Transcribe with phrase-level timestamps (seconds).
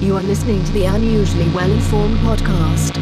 [0.00, 2.94] You are listening to the Unusually Well Informed podcast.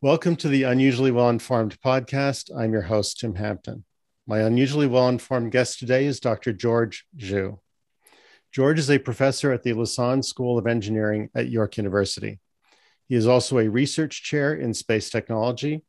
[0.00, 2.56] Welcome to the Unusually Well Informed podcast.
[2.56, 3.84] I'm your host, Tim Hampton.
[4.28, 6.52] My unusually well informed guest today is Dr.
[6.52, 7.58] George Zhu.
[8.52, 12.38] George is a professor at the Lassonde School of Engineering at York University.
[13.08, 15.82] He is also a research chair in space technology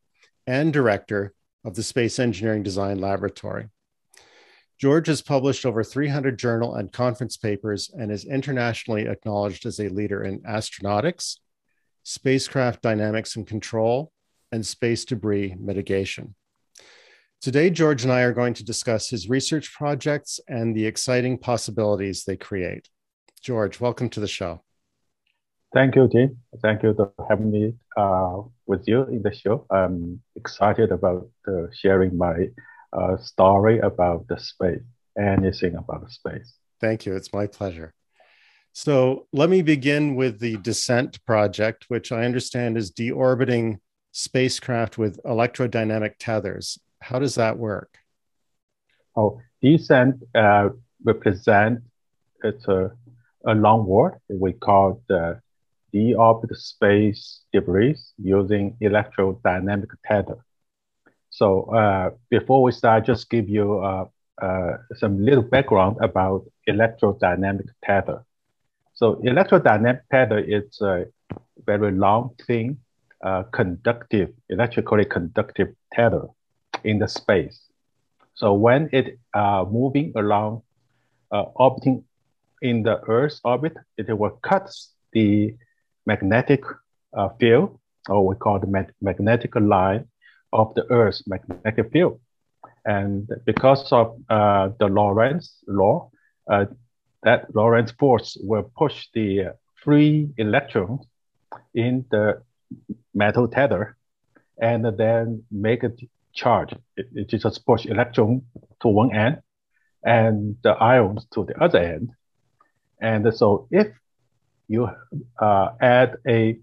[0.47, 1.35] and director
[1.65, 3.69] of the Space Engineering Design Laboratory.
[4.79, 9.89] George has published over 300 journal and conference papers and is internationally acknowledged as a
[9.89, 11.37] leader in astronautics,
[12.03, 14.11] spacecraft dynamics and control,
[14.51, 16.35] and space debris mitigation.
[17.41, 22.23] Today, George and I are going to discuss his research projects and the exciting possibilities
[22.23, 22.87] they create.
[23.41, 24.63] George, welcome to the show.
[25.73, 26.37] Thank you, Jim.
[26.61, 29.65] Thank you for having me uh, with you in the show.
[29.69, 32.49] I'm excited about uh, sharing my
[32.93, 34.83] uh, story about the space,
[35.19, 36.53] anything about the space.
[36.79, 37.15] Thank you.
[37.15, 37.93] It's my pleasure.
[38.71, 43.79] So let me begin with the Descent project, which I understand is deorbiting
[44.11, 46.77] spacecraft with electrodynamic tethers.
[47.01, 47.97] How does that work?
[49.15, 50.69] Oh, Descent uh,
[51.03, 51.81] represent
[52.43, 52.91] it's a,
[53.47, 55.41] a long word we call the
[55.93, 60.37] deorbit space debris using electrodynamic tether.
[61.29, 64.05] So uh, before we start, just give you uh,
[64.41, 68.23] uh, some little background about electrodynamic tether.
[68.93, 71.05] So electrodynamic tether is a
[71.65, 72.77] very long, thin,
[73.23, 76.27] uh, conductive, electrically conductive tether
[76.83, 77.59] in the space.
[78.33, 80.61] So when it uh, moving along,
[81.31, 82.03] uh, orbiting
[82.61, 84.69] in the Earth's orbit, it will cut
[85.13, 85.53] the
[86.07, 86.63] magnetic
[87.13, 90.05] uh, field, or we call the mag magnetic line
[90.51, 92.19] of the Earth's magnetic field.
[92.85, 96.09] And because of uh, the Lorentz law,
[96.49, 96.65] uh,
[97.23, 101.05] that Lorentz force will push the free electrons
[101.73, 102.41] in the
[103.13, 103.97] metal tether
[104.61, 105.91] and then make a
[106.33, 106.73] charge.
[106.95, 108.41] It, it just push electron
[108.81, 109.41] to one end
[110.03, 112.11] and the ions to the other end.
[113.01, 113.87] And so if
[114.67, 114.89] you
[115.39, 116.57] uh, add a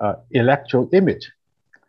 [0.00, 1.30] uh, electron emitter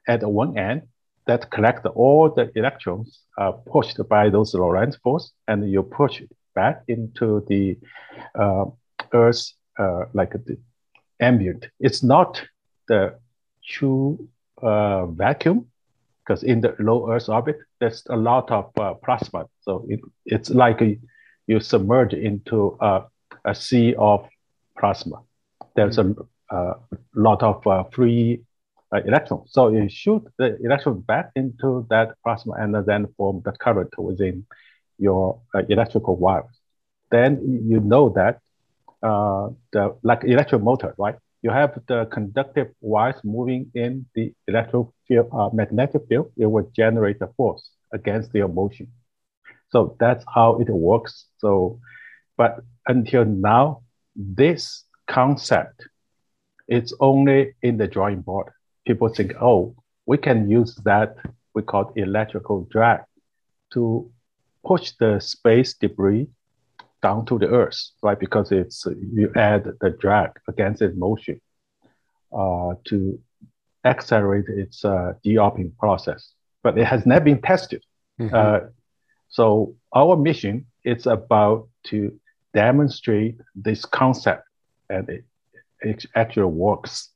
[0.07, 0.83] at one end
[1.27, 6.29] that collect all the electrons uh, pushed by those Lorentz force, and you push it
[6.53, 7.77] back into the
[8.35, 8.65] uh,
[9.11, 10.57] Earth's uh, like the
[11.19, 11.67] ambient.
[11.79, 12.41] It's not
[12.87, 13.15] the
[13.67, 14.27] true
[14.61, 15.67] uh, vacuum
[16.23, 18.73] because in the low Earth orbit, there's a lot of
[19.03, 19.45] plasma.
[19.61, 20.97] So it, it's like a,
[21.47, 24.27] you submerge into a sea of
[24.77, 25.21] plasma
[25.75, 26.15] there's a,
[26.51, 26.73] a
[27.15, 28.41] lot of uh, free
[28.93, 29.51] uh, electrons.
[29.51, 34.45] So you shoot the electron back into that plasma and then form the current within
[34.97, 36.45] your uh, electrical wires.
[37.11, 38.39] Then you know that
[39.03, 41.15] uh, the like electric motor, right?
[41.41, 46.31] You have the conductive wires moving in the electric field, uh, magnetic field.
[46.37, 48.87] It will generate a force against your motion.
[49.69, 51.25] So that's how it works.
[51.37, 51.79] So,
[52.37, 53.83] but until now,
[54.15, 55.87] this concept,
[56.67, 58.51] it's only in the drawing board.
[58.85, 61.15] People think, oh, we can use that,
[61.53, 63.01] we call it electrical drag,
[63.73, 64.09] to
[64.65, 66.27] push the space debris
[67.01, 68.19] down to the earth, right?
[68.19, 71.39] Because it's you add the drag against its motion
[72.35, 73.19] uh, to
[73.83, 76.31] accelerate its uh, deorbiting process.
[76.63, 77.83] But it has never been tested.
[78.19, 78.33] Mm-hmm.
[78.33, 78.59] Uh,
[79.29, 82.19] so our mission is about to
[82.53, 84.44] demonstrate this concept
[84.89, 85.25] and it,
[86.15, 87.09] actually works.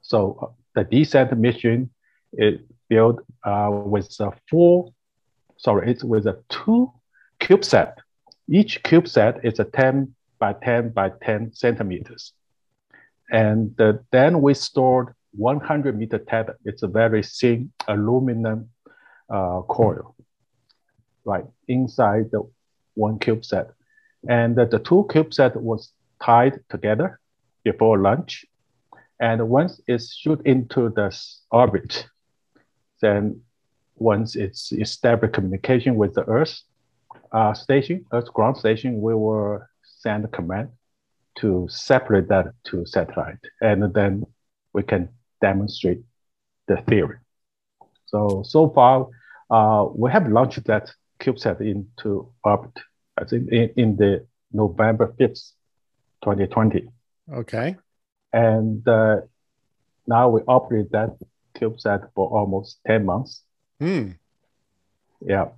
[0.00, 1.90] So the descent mission
[2.32, 4.92] is built uh, with a four,
[5.56, 6.90] sorry, it's with a two
[7.40, 7.94] CubeSat.
[8.48, 12.32] Each CubeSat is a 10 by 10 by 10 centimeters.
[13.30, 16.56] And uh, then we stored 100 meter tether.
[16.64, 18.70] It's a very thin aluminum
[19.28, 20.14] uh, coil,
[21.24, 22.42] right, inside the
[22.94, 23.70] one CubeSat.
[24.28, 25.92] And the two CubeSat was
[26.24, 27.20] tied together
[27.64, 28.44] before lunch.
[29.20, 31.16] And once it's shoot into the
[31.50, 32.06] orbit,
[33.00, 33.40] then
[33.96, 36.60] once it's established communication with the Earth
[37.32, 40.68] uh, station, Earth ground station, we will send a command
[41.36, 43.38] to separate that to satellite.
[43.60, 44.24] And then
[44.72, 45.08] we can
[45.40, 46.02] demonstrate
[46.66, 47.18] the theory.
[48.06, 49.08] So, so far,
[49.50, 52.76] uh, we have launched that CubeSat into orbit,
[53.18, 55.52] I think in, in the November 5th,
[56.24, 56.88] 2020.
[57.32, 57.76] Okay.
[58.32, 59.20] And uh,
[60.06, 61.10] now we operate that
[61.56, 63.42] CubeSat for almost 10 months.
[63.78, 64.12] Hmm.
[65.20, 65.48] Yeah.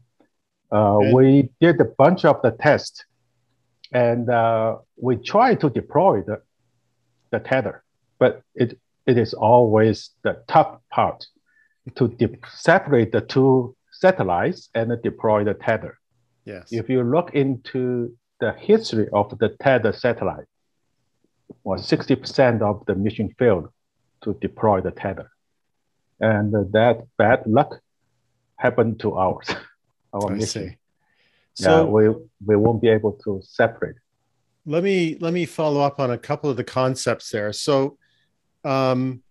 [0.70, 3.04] Uh, we did a bunch of the tests
[3.92, 6.42] and uh, we tried to deploy the,
[7.30, 7.84] the tether,
[8.18, 11.24] but it, it is always the tough part
[11.94, 12.16] to
[12.52, 15.98] separate the two satellites and deploy the tether.
[16.44, 16.68] Yes.
[16.72, 20.46] If you look into the history of the tether satellite,
[21.64, 23.68] was 60% of the mission failed
[24.22, 25.30] to deploy the tether.
[26.20, 27.80] And that bad luck
[28.56, 29.48] happened to ours,
[30.12, 30.70] our I mission.
[30.70, 30.76] see.
[31.54, 32.08] So yeah, we,
[32.44, 33.96] we won't be able to separate.
[34.66, 37.52] let me let me follow up on a couple of the concepts there.
[37.52, 37.98] So
[38.64, 39.22] um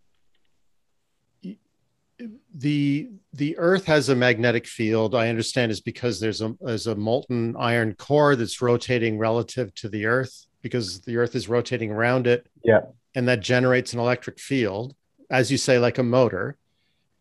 [2.53, 6.95] the the earth has a magnetic field i understand is because there's a there's a
[6.95, 12.25] molten iron core that's rotating relative to the earth because the earth is rotating around
[12.25, 12.47] it.
[12.63, 12.81] Yeah.
[13.13, 14.95] and that generates an electric field
[15.29, 16.57] as you say like a motor.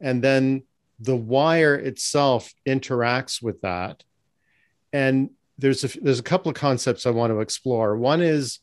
[0.00, 0.62] And then
[0.98, 4.02] the wire itself interacts with that.
[4.94, 7.96] And there's a there's a couple of concepts i want to explore.
[7.96, 8.60] One is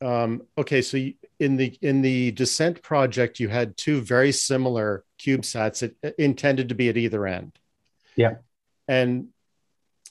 [0.00, 0.96] um, okay so
[1.38, 6.74] in the in the descent project you had two very similar cubesats that, intended to
[6.74, 7.52] be at either end.
[8.16, 8.36] Yeah.
[8.88, 9.28] and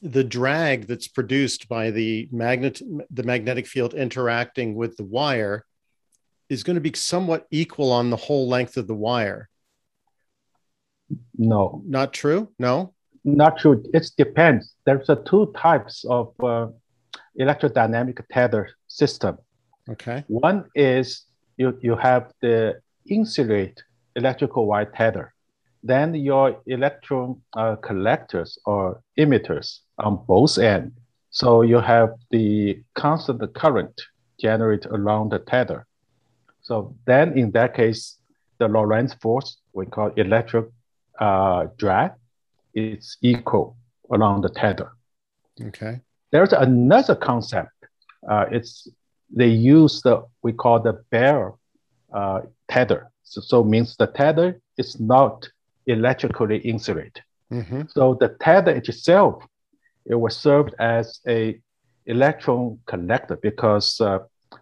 [0.02, 2.82] the drag that's produced by the magnet
[3.12, 5.66] the magnetic field interacting with the wire
[6.50, 9.50] is going to be somewhat equal on the whole length of the wire
[11.38, 12.94] No, not true no
[13.24, 13.84] not true.
[13.94, 14.76] It depends.
[14.86, 16.68] There's a two types of uh,
[17.40, 19.38] electrodynamic tether system.
[19.90, 21.26] okay One is
[21.58, 23.82] you, you have the insulate
[24.16, 25.34] electrical wire tether.
[25.84, 30.94] Then your electron uh, collectors or emitters on both ends.
[31.32, 34.02] So you have the constant current
[34.40, 35.86] generated along the tether.
[36.62, 38.18] So then in that case,
[38.58, 40.66] the Lorentz force, we call electric
[41.20, 42.12] uh, drag,
[42.74, 43.78] is equal
[44.12, 44.92] along the tether.
[45.62, 47.72] okay There's another concept.
[48.30, 48.88] Uh, it's
[49.36, 51.54] they use the we call the bare
[52.14, 53.12] uh, tether.
[53.24, 55.48] So, so means the tether is not
[55.90, 57.24] electrically insulated.
[57.50, 59.44] hmm So the tether itself,
[60.06, 61.60] it was served as a
[62.06, 64.20] electron collector because uh,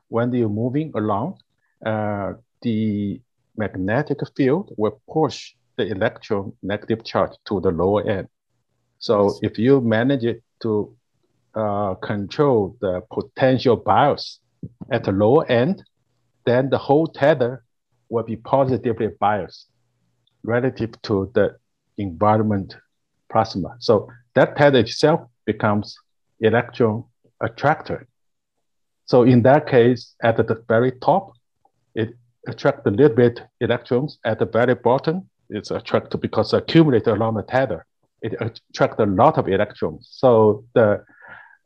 [0.09, 1.39] when you're moving along,
[1.85, 3.21] uh, the
[3.55, 8.27] magnetic field will push the electron negative charge to the lower end.
[8.99, 10.95] So if you manage it to
[11.55, 14.39] uh, control the potential bias
[14.91, 15.83] at the lower end,
[16.45, 17.63] then the whole tether
[18.09, 19.67] will be positively biased
[20.43, 21.57] relative to the
[21.97, 22.75] environment
[23.31, 23.75] plasma.
[23.79, 25.97] So that tether itself becomes
[26.39, 27.03] electron
[27.41, 28.07] attractor.
[29.05, 31.33] So in that case, at the very top,
[31.95, 32.15] it
[32.47, 34.19] attracts a little bit electrons.
[34.25, 37.85] At the very bottom, it's attracted because accumulated along the tether.
[38.21, 40.07] It attracts a lot of electrons.
[40.11, 41.03] So the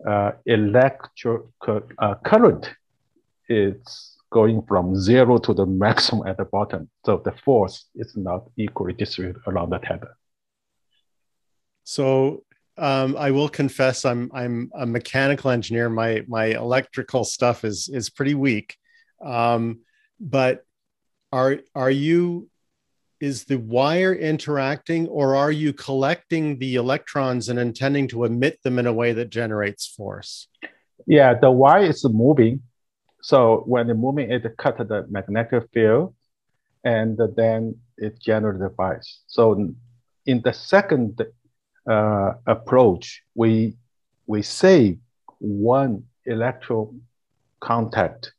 [0.08, 2.70] uh, electro uh, current
[3.50, 6.89] is going from zero to the maximum at the bottom.
[7.06, 10.18] So the force is not equally distributed around the tether.
[11.83, 12.44] So
[12.78, 15.89] um, I will confess I'm I'm a mechanical engineer.
[15.89, 18.78] My my electrical stuff is is pretty weak.
[19.24, 19.81] Um,
[20.19, 20.66] but
[21.31, 22.50] are are you
[23.19, 28.79] is the wire interacting or are you collecting the electrons and intending to emit them
[28.79, 30.48] in a way that generates force?
[31.06, 32.62] Yeah, the wire is moving.
[33.22, 36.16] So when the moving, it cut the magnetic field
[36.84, 39.22] and then it generates the bias.
[39.28, 39.74] So
[40.25, 41.22] in the second
[41.90, 43.78] uh, approach, we,
[44.25, 44.98] we save
[45.40, 47.01] one electron
[47.60, 48.34] contact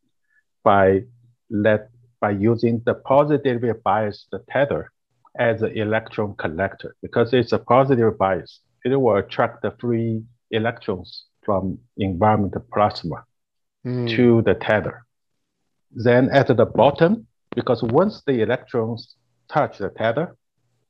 [0.64, 1.02] by
[1.50, 1.88] let
[2.20, 4.92] by using the positively biased tether
[5.36, 8.60] as an electron collector because it's a positive bias.
[8.84, 10.22] It will attract the free
[10.52, 13.24] electrons from environmental plasma
[13.84, 14.06] Hmm.
[14.06, 15.04] to the tether.
[15.90, 19.16] Then at the bottom, because once the electrons
[19.48, 20.36] touch the tether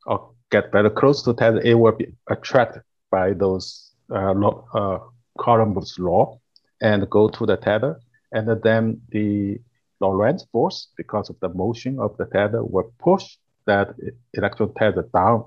[0.05, 4.35] or get very close to tether, it will be attracted by those uh,
[4.75, 4.99] uh,
[5.39, 6.39] Coulomb's law
[6.83, 7.99] and go to the tether.
[8.33, 9.59] And then the
[10.01, 13.95] Lorentz force, because of the motion of the tether, will push that
[14.35, 15.45] electron tether down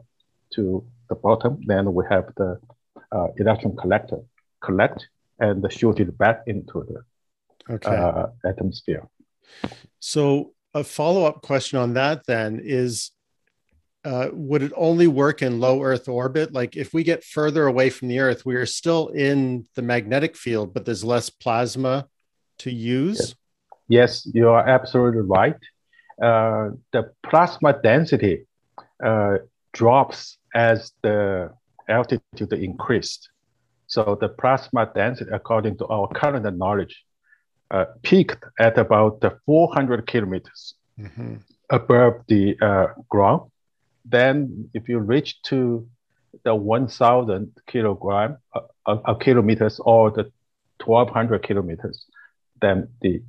[0.56, 1.60] to the bottom.
[1.68, 2.60] Then we have the
[3.12, 4.22] uh, electron collector
[4.62, 5.08] collect
[5.40, 7.04] and shoot it back into the
[7.69, 7.95] Okay.
[7.95, 9.07] uh, atmosphere.
[10.00, 13.12] So a follow-up question on that then is
[14.03, 16.53] uh, would it only work in low Earth orbit?
[16.53, 20.38] Like if we get further away from the Earth, we are still in the magnetic
[20.38, 22.07] field, but there's less plasma
[22.60, 23.36] to use.
[23.88, 25.57] Yes, you are absolutely right.
[26.22, 28.45] Uh, the plasma density
[29.03, 29.38] uh,
[29.74, 31.51] drops as the
[31.89, 33.29] altitude increased.
[33.88, 37.05] So the plasma density, according to our current knowledge,
[37.72, 41.36] uh, peaked at about 400 kilometers mm-hmm.
[41.69, 43.51] above the uh, ground.
[44.05, 45.88] Then, if you reach to
[46.43, 50.31] the 1,000 kilogram uh, uh, kilometers or the
[50.84, 52.05] 1,200 kilometers,
[52.62, 53.22] then the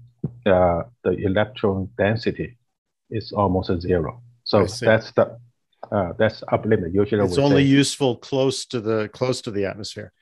[0.45, 2.57] uh, the electron density
[3.11, 4.23] is almost zero.
[4.45, 5.39] So that's the
[5.91, 6.93] uh, that's upper limit.
[6.93, 7.69] Usually, it's only say.
[7.69, 10.13] useful close to the close to the atmosphere.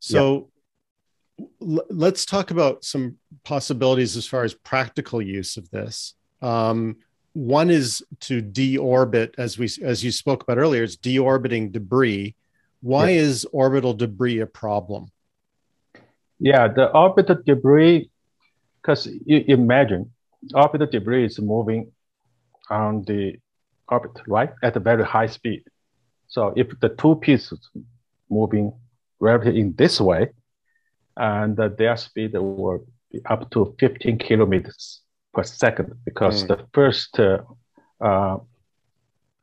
[0.00, 0.50] So
[1.60, 6.14] let's talk about some possibilities as far as practical use of this.
[6.42, 6.96] Um,
[7.32, 12.36] one is to deorbit, as we as you spoke about earlier, it's deorbiting debris.
[12.80, 13.22] Why yeah.
[13.22, 15.10] is orbital debris a problem?
[16.38, 18.10] Yeah, the orbital debris,
[18.80, 20.12] because you imagine
[20.54, 21.90] orbital debris is moving
[22.70, 23.36] on the
[23.88, 25.64] orbit, right, at a very high speed.
[26.28, 27.68] So if the two pieces
[28.30, 28.72] moving
[29.18, 30.30] relatively in this way,
[31.16, 35.00] and their speed will be up to 15 kilometers
[35.32, 36.48] per second because mm.
[36.48, 37.38] the first uh,
[38.00, 38.38] uh,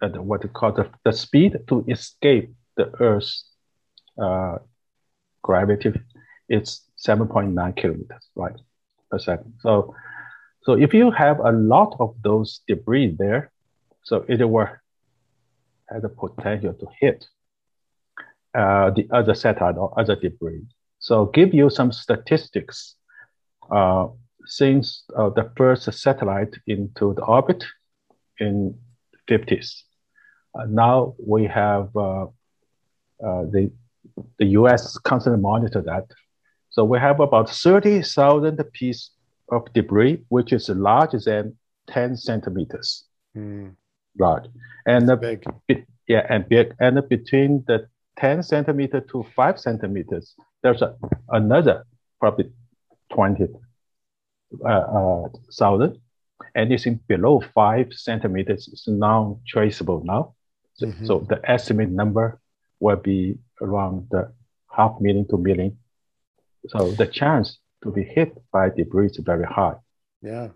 [0.01, 3.45] what you call the, the speed to escape the Earth's
[4.21, 4.57] uh,
[5.41, 5.93] gravity
[6.49, 8.55] is 7.9 kilometers right
[9.09, 9.53] per second.
[9.59, 9.95] So,
[10.63, 13.51] so if you have a lot of those debris there,
[14.03, 14.67] so it will
[15.89, 17.25] have the potential to hit
[18.53, 20.65] uh, the other satellite or other debris.
[21.01, 22.95] So give you some statistics.
[23.69, 24.07] Uh,
[24.45, 27.63] since uh, the first satellite into the orbit
[28.39, 28.75] in
[29.27, 29.81] 50s,
[30.57, 33.71] uh, now we have uh, uh, the
[34.39, 34.97] the U.S.
[34.99, 36.05] constantly monitor that.
[36.69, 39.11] So we have about 30,000 pieces
[39.51, 43.05] of debris, which is larger than 10 centimeters.
[43.35, 43.75] Mm.
[44.17, 44.45] Large.
[44.85, 45.85] And the, big.
[46.07, 46.73] yeah, and big.
[46.79, 50.95] And between the 10 centimeter to 5 centimeters, there's a,
[51.29, 51.85] another
[52.19, 52.51] probably
[53.13, 53.47] 20
[54.63, 55.27] uh, uh,
[55.57, 55.99] thousand.
[56.55, 60.35] Anything below 5 centimeters is non-traceable now.
[60.73, 61.05] So, mm-hmm.
[61.05, 62.39] so the estimate number
[62.79, 64.33] will be around the
[64.69, 65.77] half million to million.
[66.67, 69.75] So the chance to be hit by debris is very high.
[70.21, 70.49] Yeah.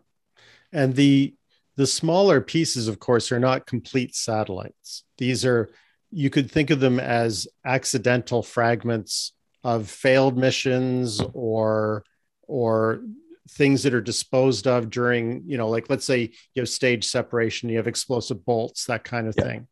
[0.72, 1.36] And the
[1.78, 5.04] the smaller pieces, of course, are not complete satellites.
[5.18, 5.70] These are
[6.12, 9.34] you could think of them as accidental fragments
[9.66, 12.04] of failed missions or
[12.48, 13.02] or
[13.50, 17.68] things that are disposed of during you know like let's say you have stage separation
[17.70, 19.44] you have explosive bolts that kind of yeah.
[19.44, 19.68] thing.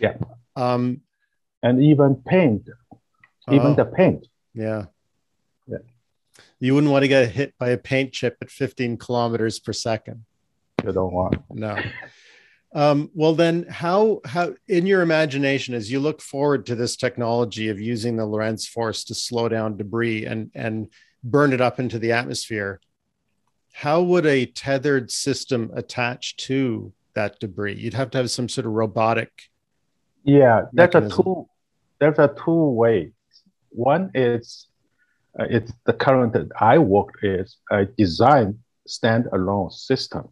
[0.00, 0.14] Yeah.
[0.56, 1.02] Um
[1.62, 2.68] and even paint
[3.50, 4.26] even oh, the paint.
[4.54, 4.86] Yeah.
[5.66, 5.78] Yeah.
[6.58, 10.24] You wouldn't want to get hit by a paint chip at 15 kilometers per second.
[10.82, 11.36] You don't want.
[11.50, 11.76] No
[12.74, 17.68] um, well, then, how how in your imagination, as you look forward to this technology
[17.68, 20.88] of using the Lorentz force to slow down debris and and
[21.22, 22.80] burn it up into the atmosphere,
[23.72, 27.74] how would a tethered system attach to that debris?
[27.74, 29.30] You'd have to have some sort of robotic.
[30.24, 31.46] Yeah, that's a two.
[32.00, 33.12] There's a two ways.
[33.68, 34.66] One is
[35.38, 40.30] uh, it's the current that I work is a design standalone system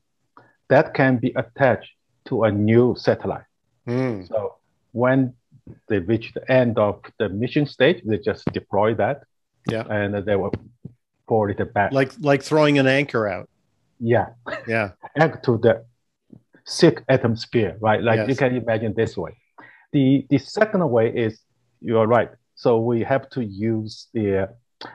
[0.69, 1.93] that can be attached
[2.27, 3.45] to a new satellite.
[3.87, 4.29] Mm.
[4.29, 4.57] So
[4.93, 5.35] when
[5.89, 9.23] they reach the end of the mission stage, they just deploy that.
[9.69, 9.85] Yeah.
[9.89, 10.53] And they will
[11.29, 11.93] forward it back.
[11.93, 13.49] Like like throwing an anchor out.
[14.01, 14.29] Yeah.
[14.67, 14.91] Yeah.
[15.17, 15.85] Anchor to the
[16.69, 18.03] thick atmosphere, right?
[18.03, 18.29] Like yes.
[18.29, 19.37] you can imagine this way.
[19.93, 21.41] The the second way is
[21.81, 22.31] you're right.
[22.55, 24.49] So we have to use the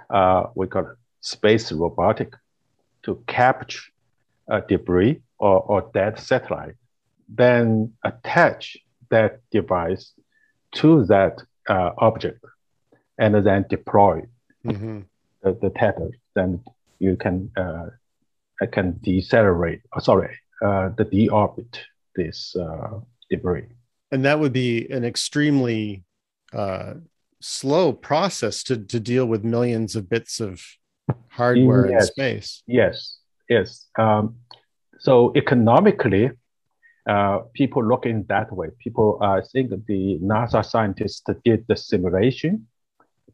[0.10, 2.34] uh, we call it space robotic
[3.04, 3.82] to capture
[4.52, 6.76] uh, debris or, or dead satellite
[7.28, 8.78] then attach
[9.10, 10.14] that device
[10.74, 12.44] to that uh, object
[13.18, 14.22] and then deploy
[14.66, 15.02] mm-hmm.
[15.44, 16.12] the, the tether.
[16.36, 16.64] Then
[17.00, 17.88] you can uh,
[18.72, 21.78] can decelerate, oh, sorry, uh, the deorbit
[22.16, 23.68] this uh, debris.
[24.12, 26.04] And that would be an extremely
[26.54, 26.96] uh,
[27.42, 30.64] slow process to, to deal with millions of bits of
[31.30, 32.04] hardware yes.
[32.04, 32.64] in space.
[32.66, 33.18] Yes,
[33.50, 33.86] yes.
[34.00, 34.38] Um,
[35.00, 36.32] so economically,
[37.08, 38.68] uh, people looking that way.
[38.80, 42.68] People, uh, I think the NASA scientists did the simulation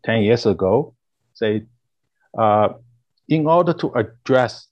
[0.03, 0.93] 10 years ago.
[1.33, 1.63] Say,
[2.37, 2.69] uh,
[3.27, 4.67] in order to address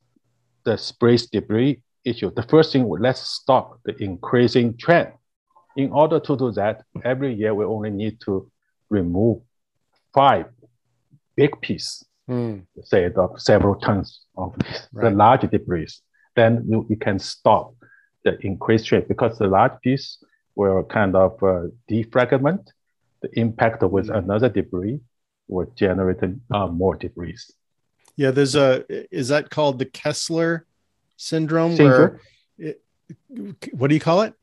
[0.63, 5.13] the space debris issue, the first thing, let's stop the increasing trend.
[5.75, 8.51] In order to do that, every year we only need to
[8.89, 9.41] remove
[10.13, 10.46] five
[11.36, 12.63] big pieces, mm.
[12.84, 14.53] say of several tons of
[14.91, 15.03] right.
[15.03, 15.88] the large debris.
[16.36, 17.74] Then you, you can stop
[18.41, 20.17] increased rate because the large piece
[20.55, 22.67] will kind of uh, defragment
[23.21, 24.17] the impact with mm-hmm.
[24.17, 24.99] another debris
[25.47, 26.19] will generate
[26.51, 27.37] uh, more debris.
[28.15, 28.85] Yeah, there's a
[29.15, 30.65] is that called the Kessler
[31.17, 31.75] syndrome?
[31.75, 31.99] Syndrome.
[31.99, 32.19] Where
[32.57, 32.81] it,
[33.73, 34.33] what do you call it?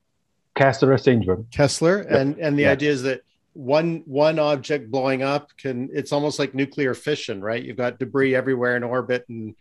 [0.54, 1.46] Kessler syndrome.
[1.52, 2.72] Kessler, and and the Yeah.
[2.72, 7.62] idea is that one one object blowing up can it's almost like nuclear fission, right?
[7.62, 9.54] You've got debris everywhere in orbit and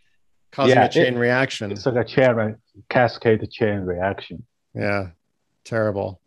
[0.58, 1.72] causing Yeah, a chain it- reaction.
[1.72, 2.56] It's like a chain
[2.90, 4.44] cascade chain reaction.
[4.74, 5.10] Yeah,
[5.64, 6.20] terrible.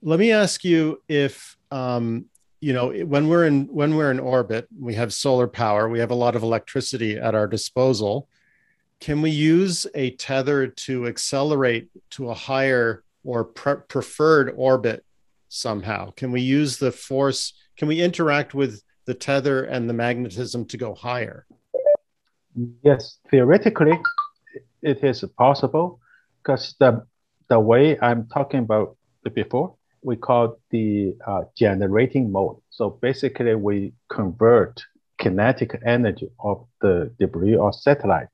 [0.00, 2.24] Let me ask you if um,
[2.62, 6.10] you know when we're in when we're in orbit, we have solar power, we have
[6.10, 8.26] a lot of electricity at our disposal.
[9.00, 15.04] Can we use a tether to accelerate to a higher or pre- preferred orbit
[15.50, 16.10] somehow?
[16.12, 17.52] Can we use the force?
[17.76, 21.44] Can we interact with the tether and the magnetism to go higher?
[22.54, 23.92] Yes, theoretically,
[24.82, 26.00] it is possible
[26.42, 27.06] because the
[27.48, 28.96] the way I'm talking about
[29.34, 32.56] before, we call the uh, generating mode.
[32.70, 34.82] So basically, we convert
[35.18, 38.28] kinetic energy of the debris or satellite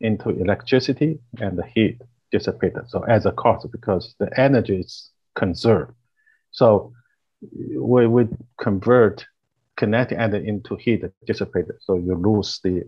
[0.00, 2.00] into electricity and the heat
[2.30, 2.88] dissipated.
[2.88, 5.92] So as a cost, because the energy is conserved.
[6.52, 6.92] So
[7.76, 9.24] we would convert
[9.76, 11.76] kinetic energy into heat dissipated.
[11.80, 12.84] So you lose the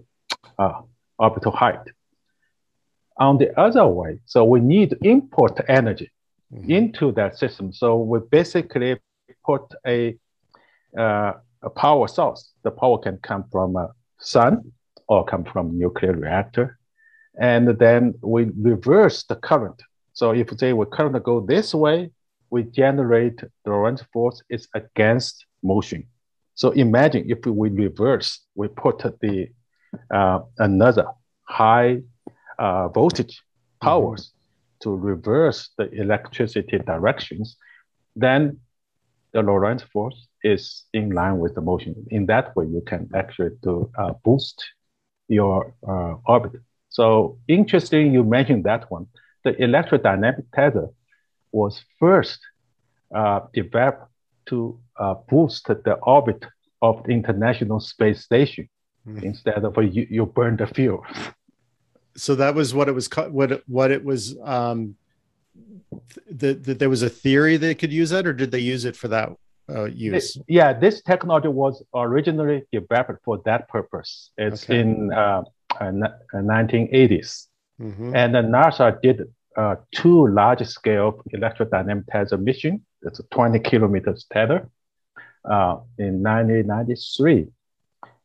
[0.58, 0.80] uh,
[1.18, 1.80] orbital height.
[3.18, 6.10] On the other way, so we need to import energy
[6.68, 7.72] into that system.
[7.72, 8.96] So we basically
[9.44, 10.16] put a,
[10.96, 12.52] uh, a power source.
[12.62, 13.88] The power can come from a
[14.18, 14.72] sun
[15.08, 16.78] or come from nuclear reactor.
[17.38, 19.80] And then we reverse the current.
[20.12, 22.10] So if say we current go this way,
[22.50, 26.06] we generate the Lorentz force is against motion.
[26.54, 29.48] So imagine if we reverse, we put the
[30.10, 31.06] uh, another
[31.44, 32.00] high
[32.58, 33.42] uh, voltage
[33.80, 34.32] powers
[34.80, 37.56] to reverse the electricity directions,
[38.14, 38.58] then
[39.32, 41.94] the Lorentz force is in line with the motion.
[42.10, 44.64] In that way, you can actually to uh, boost
[45.28, 46.60] your uh, orbit.
[46.88, 49.06] So interesting, you mentioned that one.
[49.44, 50.88] The electrodynamic tether
[51.52, 52.40] was first
[53.14, 54.10] uh, developed
[54.46, 56.44] to uh, boost the orbit
[56.82, 58.68] of the International Space Station
[59.06, 59.22] Mhm.
[59.22, 61.04] instead of uh, you, you burn the fuel.
[62.16, 64.96] so that was what it was what it, what it was um
[66.30, 68.96] that that there was a theory they could use that or did they use it
[68.96, 69.28] for that
[69.74, 74.30] uh, use Yeah, this technology was originally developed for that purpose.
[74.38, 74.80] It's Okay.
[74.80, 75.42] in uh,
[75.80, 77.48] uh, ni- uh, 1980s.
[77.80, 78.14] Mhm.
[78.14, 79.22] And then NASA did
[79.56, 82.84] uh, two large-scale electrodynamic tether mission.
[83.02, 84.68] It's a 20 kilometers tether
[85.44, 87.48] uh, in 1993.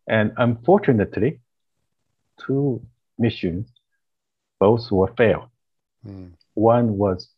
[0.08, 1.40] And unfortunately,
[2.46, 2.82] two
[3.18, 3.72] missions,
[4.60, 5.50] both were failed.
[6.06, 6.32] Mm.
[6.54, 7.30] One was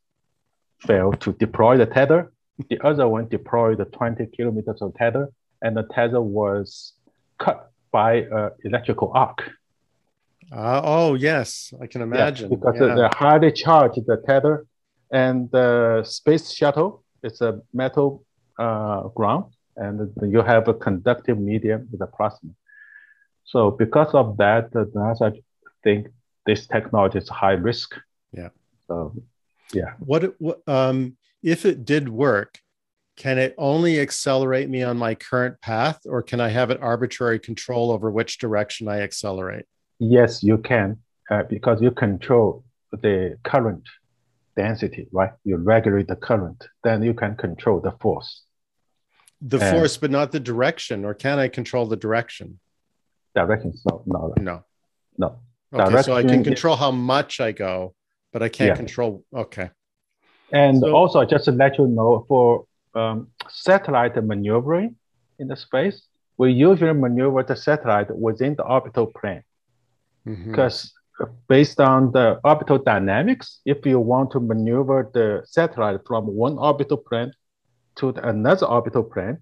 [0.80, 2.32] failed to deploy the tether.
[2.70, 5.30] The other one deployed the 20 kilometers of tether,
[5.62, 6.94] and the tether was
[7.40, 9.50] cut by an electrical arc.
[10.52, 12.94] Uh, oh yes i can imagine because Yeah.
[12.96, 14.66] they highly charged the tether,
[15.12, 18.24] and the space shuttle is a metal
[18.60, 19.46] uh, ground,
[19.78, 22.52] and you have a conductive medium with a plasma.
[23.46, 25.42] So because of that, NASA
[25.84, 26.08] think
[26.46, 27.96] this technology is high risk.
[28.32, 28.50] Yeah.
[28.88, 29.14] So
[29.74, 29.94] yeah.
[30.00, 32.60] what, what um if it did work
[33.16, 37.40] can it only accelerate me on my current path or can i have an arbitrary
[37.40, 39.66] control over which direction i accelerate
[40.00, 40.98] Yes, you can,
[41.30, 43.88] uh, because you control the current
[44.56, 45.32] density, right?
[45.44, 48.44] You regulate the current, then you can control the force
[49.52, 52.48] the And- force but not the direction or can i control the direction
[53.36, 53.70] direction.
[53.84, 54.56] So no, no
[55.18, 55.28] no.
[55.74, 57.94] okay so i can control how much i go
[58.32, 58.76] but i can't Yeah.
[58.84, 59.12] control
[59.46, 59.70] okay
[60.62, 62.46] And So- also, just to let you know, for
[63.02, 63.18] um,
[63.68, 64.90] satellite maneuvering
[65.42, 65.98] in the space,
[66.40, 69.44] we usually maneuver the satellite within the orbital plane
[70.26, 70.78] because
[71.54, 75.28] based on the orbital dynamics, if you want to maneuver the
[75.58, 77.32] satellite from one orbital plane
[77.96, 79.38] to another orbital plane,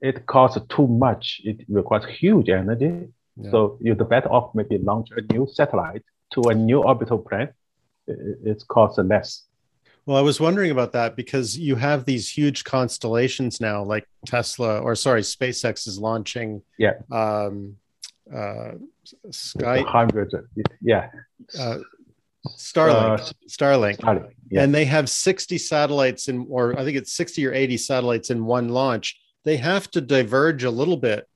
[0.00, 1.40] it costs too much.
[1.44, 3.08] It requires huge energy.
[3.36, 3.50] Yeah.
[3.50, 6.02] So you're the better off maybe launch a new satellite
[6.34, 7.48] to a new orbital plane.
[8.06, 9.44] It, it costs less.
[10.06, 14.80] Well, I was wondering about that because you have these huge constellations now, like Tesla,
[14.80, 16.60] or sorry, SpaceX is launching.
[16.78, 16.94] Yeah.
[17.10, 17.76] Um,
[18.32, 18.72] uh,
[19.30, 20.44] Sky, Hundreds, of-
[20.82, 21.08] yeah.
[21.58, 21.78] uh,
[22.58, 24.62] Starlink, Uh, Starlink, Starlink, yeah.
[24.62, 28.44] and they have 60 satellites in, or I think it's 60 or 80 satellites in
[28.44, 29.18] one launch.
[29.44, 31.28] They have to diverge a little bit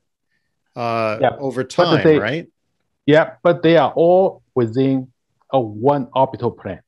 [0.77, 2.47] uh, Yeah, over time, they- right?
[3.07, 5.11] Yeah, but they are all within
[5.53, 6.81] a one orbital plane.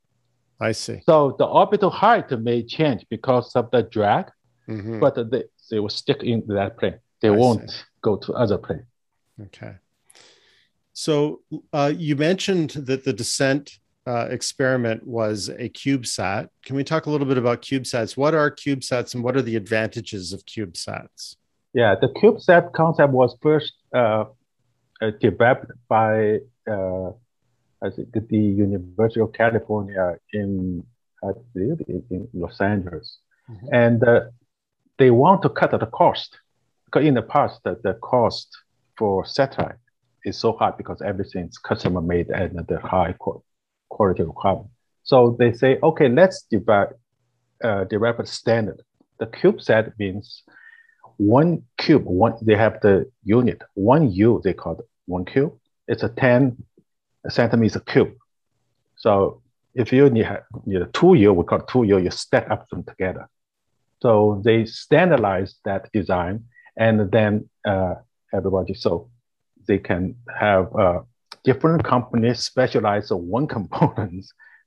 [0.60, 1.00] I see.
[1.06, 4.26] So the orbital height may change because of the drag,
[4.68, 5.00] Mhm.
[5.00, 6.98] but they, they will stick in that plane.
[7.22, 7.76] They I won't see.
[8.02, 8.84] go to other plane.
[9.46, 9.76] Okay.
[10.92, 11.40] So
[11.72, 13.78] uh, you mentioned that the descent
[14.10, 16.48] uh, experiment was a CubeSat.
[16.64, 18.16] Can we talk a little bit about CubeSats?
[18.16, 21.36] What are CubeSats and what are the advantages of CubeSats?
[21.72, 24.24] Yeah, the CubeSat concept was first uh,
[25.00, 27.10] uh developed by uh,
[27.86, 30.84] I think the University of California in
[31.22, 33.18] I believe in Los Angeles,
[33.48, 33.66] mm-hmm.
[33.72, 34.20] and uh,
[34.98, 36.30] they want to cut the cost
[36.86, 38.48] because in the past the, the cost
[38.98, 39.82] for satellite
[40.24, 43.14] is so high because everything's customer made and the high
[44.00, 44.70] quality requirement.
[45.02, 46.98] So they say, okay, let's develop,
[47.62, 48.80] uh, a standard.
[49.18, 50.42] The CubeSat means
[51.18, 55.52] one cube, one, they have the unit, one U, they call it one cube.
[55.86, 56.56] It's a 10
[57.28, 58.12] centimeter cube.
[58.96, 59.42] So
[59.74, 60.28] if you need,
[60.64, 63.28] need two U, we call two U, you stack up them together.
[64.00, 66.44] So they standardize that design
[66.78, 67.96] and then uh,
[68.32, 69.10] everybody, so
[69.68, 71.00] they can have uh,
[71.44, 74.26] different companies specialize on one component,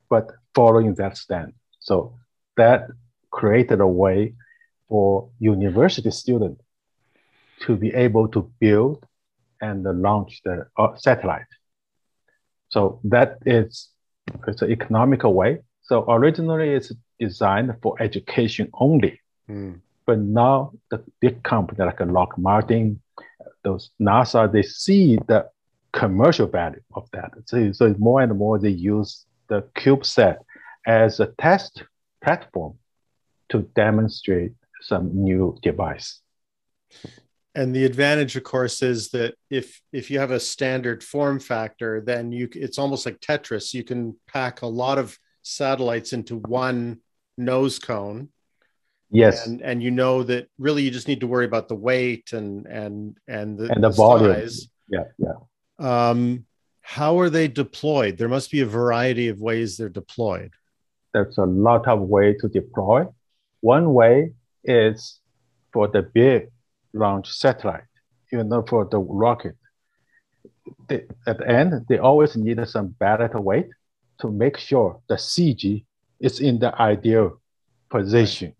[0.09, 1.53] but following that stand.
[1.79, 2.17] So
[2.57, 2.87] that
[3.31, 4.33] created a way
[4.87, 6.61] for university students
[7.61, 9.05] to be able to build
[9.61, 11.51] and launch the uh, satellite.
[12.69, 13.89] So that is
[14.47, 15.59] it's an economical way.
[15.81, 19.21] So originally it's designed for education only.
[19.49, 19.79] Mm.
[20.05, 23.01] But now the big company like Lockheed Martin,
[23.63, 25.49] those NASA, they see the
[25.93, 27.31] commercial value of that.
[27.45, 30.37] So, so more and more they use the CubeSat
[30.85, 31.83] as a test
[32.23, 32.73] platform
[33.49, 36.19] to demonstrate some new device.
[37.55, 42.01] And the advantage, of course, is that if if you have a standard form factor,
[42.01, 43.73] then you it's almost like Tetris.
[43.73, 47.01] You can pack a lot of satellites into one
[47.37, 48.29] nose cone.
[49.11, 52.33] Yes, and and you know that really you just need to worry about the weight
[52.33, 54.33] and and and the, and the, the volume.
[54.33, 54.67] Size.
[54.89, 55.33] Yeah, yeah.
[55.79, 56.45] Um,
[56.81, 58.17] how are they deployed?
[58.17, 60.51] There must be a variety of ways they're deployed.
[61.13, 63.05] There's a lot of way to deploy.
[63.61, 64.33] One way
[64.63, 65.19] is
[65.71, 66.49] for the big
[66.93, 67.83] launch satellite,
[68.31, 69.55] you know, for the rocket.
[70.87, 73.69] They, at the end, they always need some ballast weight
[74.19, 75.85] to make sure the CG
[76.19, 77.41] is in the ideal
[77.89, 78.49] position.
[78.49, 78.57] Right.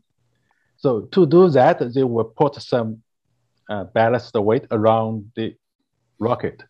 [0.78, 3.02] So to do that, they will put some
[3.70, 5.56] uh, ballast weight around the
[6.20, 6.64] rocket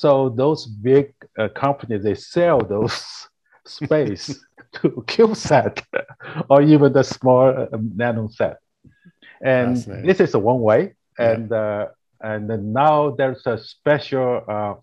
[0.00, 3.28] so those big uh, companies, they sell those
[3.66, 5.82] space to CubeSat
[6.48, 8.56] or even the small uh, NanoSat.
[9.42, 10.94] And this is one way.
[11.18, 11.88] And, uh,
[12.22, 14.74] and now there's a special uh,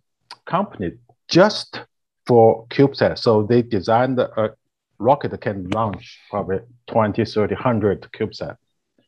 [0.45, 0.91] company
[1.27, 1.81] just
[2.27, 3.17] for CubeSat.
[3.17, 4.53] So they designed a
[4.99, 6.59] rocket that can launch probably
[6.91, 8.55] 20, 30, 100 CubeSat.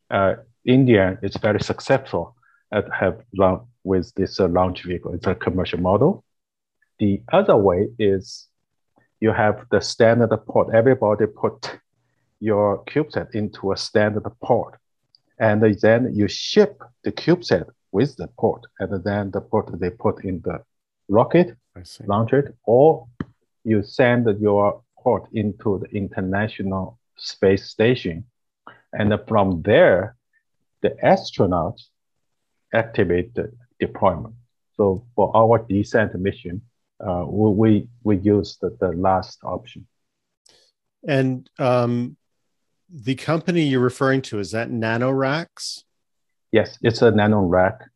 [0.10, 2.36] Uh, India is very successful
[2.72, 5.14] at have launched with this uh, launch vehicle.
[5.16, 6.24] It's a commercial model.
[7.00, 8.48] The other way is
[9.20, 10.68] you have the standard port.
[10.82, 11.60] Everybody put
[12.40, 14.76] your CubeSat into a standard port.
[15.40, 16.74] And then you ship
[17.04, 18.62] the CubeSat with the port.
[18.80, 20.58] And then the port they put in the
[21.08, 21.58] rocket,
[22.06, 23.08] launch it, or
[23.64, 28.26] you send your port into the International Space Station.
[28.94, 30.16] And from there,
[30.84, 31.82] the astronauts
[32.74, 34.36] activate the deployment.
[34.76, 36.62] So for our descent mission,
[37.06, 39.88] uh, we, we use the, the last option.
[41.08, 42.18] And um,
[42.90, 45.84] the company you're referring to, is that NanoRacks?
[46.52, 47.88] Yes, it's a NanoRack.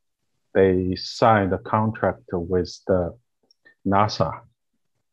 [0.54, 3.18] They signed a contract with the
[3.86, 4.42] NASA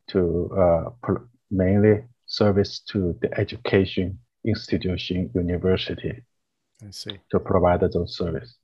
[0.08, 1.14] to uh,
[1.50, 6.22] mainly service to the education institution, university.
[6.86, 7.18] I see.
[7.30, 8.56] To provide those services.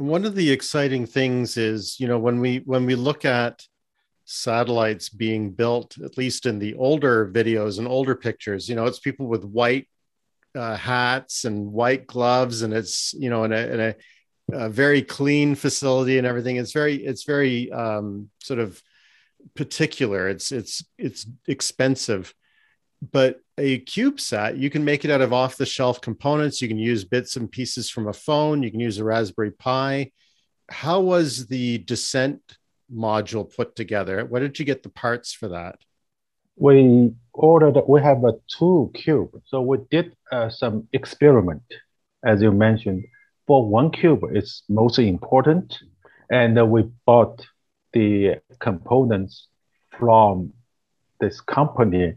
[0.00, 3.66] One of the exciting things is, you know, when we when we look at
[4.24, 8.98] satellites being built, at least in the older videos and older pictures, you know, it's
[8.98, 9.88] people with white
[10.54, 13.94] uh, hats and white gloves, and it's you know in a, in a,
[14.52, 16.56] a very clean facility and everything.
[16.56, 18.82] It's very it's very um, sort of
[19.54, 20.30] particular.
[20.30, 22.34] It's it's it's expensive
[23.12, 26.60] but a CubeSat, you can make it out of off the shelf components.
[26.60, 28.62] You can use bits and pieces from a phone.
[28.62, 30.12] You can use a Raspberry Pi.
[30.68, 32.40] How was the descent
[32.92, 34.24] module put together?
[34.24, 35.78] Where did you get the parts for that?
[36.56, 39.40] We ordered, we have a two cube.
[39.46, 41.62] So we did uh, some experiment,
[42.24, 43.04] as you mentioned.
[43.46, 45.78] For one cube, it's most important.
[46.30, 47.44] And uh, we bought
[47.92, 49.48] the components
[49.98, 50.52] from
[51.18, 52.14] this company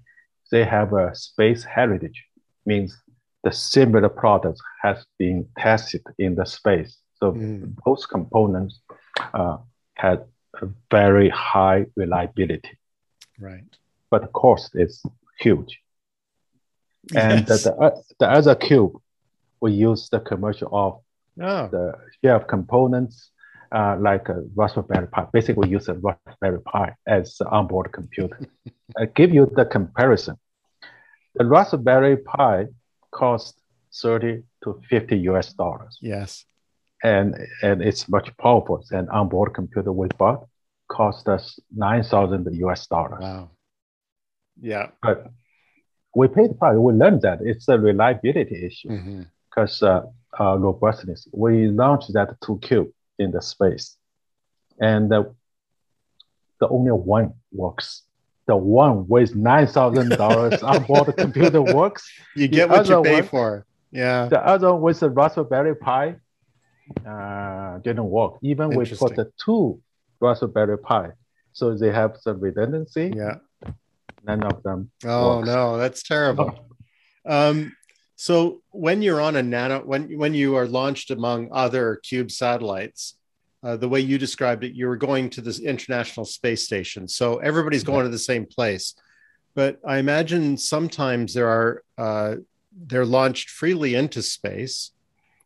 [0.54, 2.24] they have a space heritage,
[2.64, 2.96] means
[3.44, 7.00] the similar products has been tested in the space.
[7.16, 7.76] So mm.
[7.84, 8.80] those components
[9.34, 9.58] uh,
[9.96, 10.20] had
[10.62, 12.78] a very high reliability,
[13.40, 13.66] Right.
[14.12, 15.04] but the cost is
[15.40, 15.80] huge.
[17.16, 17.64] And Yes.
[17.64, 18.94] the, the, the other cube,
[19.60, 20.92] we use the commercial of
[21.42, 21.86] oh, the
[22.22, 23.32] share of components
[23.72, 25.26] uh, like a Raspberry Pi.
[25.34, 28.40] Basically, we use a Raspberry Pi as the onboard computer.
[29.00, 30.38] I give you the comparison.
[31.36, 32.68] The Raspberry Pi
[33.12, 33.60] costs
[34.02, 36.46] 30 to 50 US dollars, yes.
[37.04, 38.84] and, and it's much powerful.
[38.92, 40.48] And onboard computer we bought
[40.90, 43.22] cost us 9,000 US dollars.
[43.22, 43.50] Wow.
[44.62, 44.88] Yeah.
[45.02, 45.32] But
[46.16, 46.78] we paid the price.
[46.78, 48.90] We learned that it's a reliability issue.
[49.50, 50.02] because uh,
[50.40, 51.28] uh, robustness.
[51.32, 53.98] We launched that two cube in the space,
[54.80, 55.26] and uh,
[56.60, 58.04] the only one works.
[58.46, 62.04] The one with nine thousand dollars on board the computer works.
[62.36, 63.66] You The get what you pay one- for.
[63.92, 64.28] Yeah.
[64.28, 66.16] The other with the Raspberry Pi
[67.06, 68.34] uh, didn't work.
[68.42, 69.16] Even we put Interesting.
[69.16, 69.82] the two
[70.20, 71.12] Raspberry Pi,
[71.54, 73.14] so they have some redundancy.
[73.16, 73.36] Yeah.
[74.26, 74.90] None of them.
[75.06, 75.48] Oh works.
[75.48, 76.60] no, that's terrible.
[77.26, 77.72] Um,
[78.18, 83.16] so when you're on a nano, when when you are launched among other cube satellites,
[83.64, 87.08] uh, the way you described it, you were going to this international space station.
[87.08, 88.94] So everybody's going to the same place.
[89.56, 92.36] But I imagine sometimes there are uh,
[92.88, 94.92] they're launched freely into space,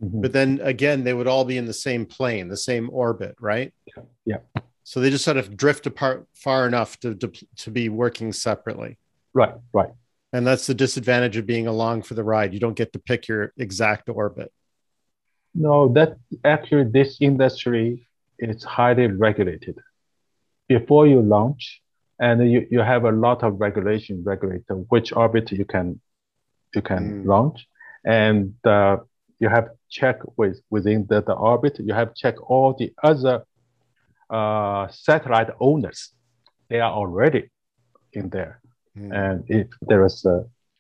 [0.02, 0.22] Mhm.
[0.22, 3.74] but then again they would all be in the same plane, the same orbit, right?
[4.26, 4.38] Yeah.
[4.84, 8.98] So they just sort of drift apart far enough to to, to be working separately.
[9.34, 9.90] Right, right.
[10.34, 12.54] And that's the disadvantage of being along for the ride.
[12.54, 14.52] You don't get to pick your exact orbit.
[15.54, 18.07] No, that actually this industry
[18.40, 19.78] is highly regulated.
[20.68, 21.82] Before you launch,
[22.20, 26.00] and you, you have a lot of regulation regulator which orbit you can
[26.76, 27.26] you can Mm.
[27.26, 27.68] launch,
[28.06, 28.98] and uh,
[29.40, 31.80] you have check with within the, the orbit.
[31.80, 33.46] You have check all the other
[34.30, 36.12] uh, satellite owners.
[36.70, 37.50] They are already
[38.14, 38.60] in there
[38.98, 39.12] Mm.
[39.14, 40.38] and if there is a,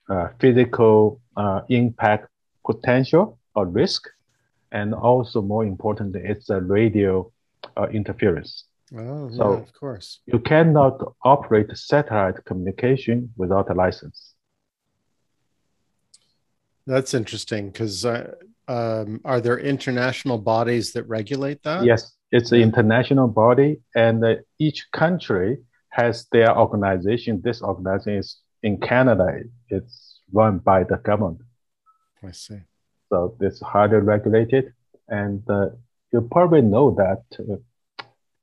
[0.09, 2.27] a physical uh, impact
[2.65, 4.09] potential or risk,
[4.71, 7.31] and also more importantly, it's a radio
[7.75, 8.65] uh, interference.
[8.95, 10.19] Oh, So- yeah, of course.
[10.25, 14.33] You cannot operate satellite communication without a license.
[16.85, 18.33] That's interesting because uh,
[18.67, 21.83] um, are there international bodies that regulate that?
[21.83, 25.57] Yes, it's an international body, and uh, each country
[25.89, 27.41] has their organization.
[27.43, 29.27] This organization is in Canada.
[29.69, 31.41] It's run by the government.
[32.23, 32.59] I see.
[33.09, 34.73] so it's highly regulated.
[35.07, 35.69] And uh,
[36.11, 37.23] you probably know that.
[37.39, 37.57] Uh,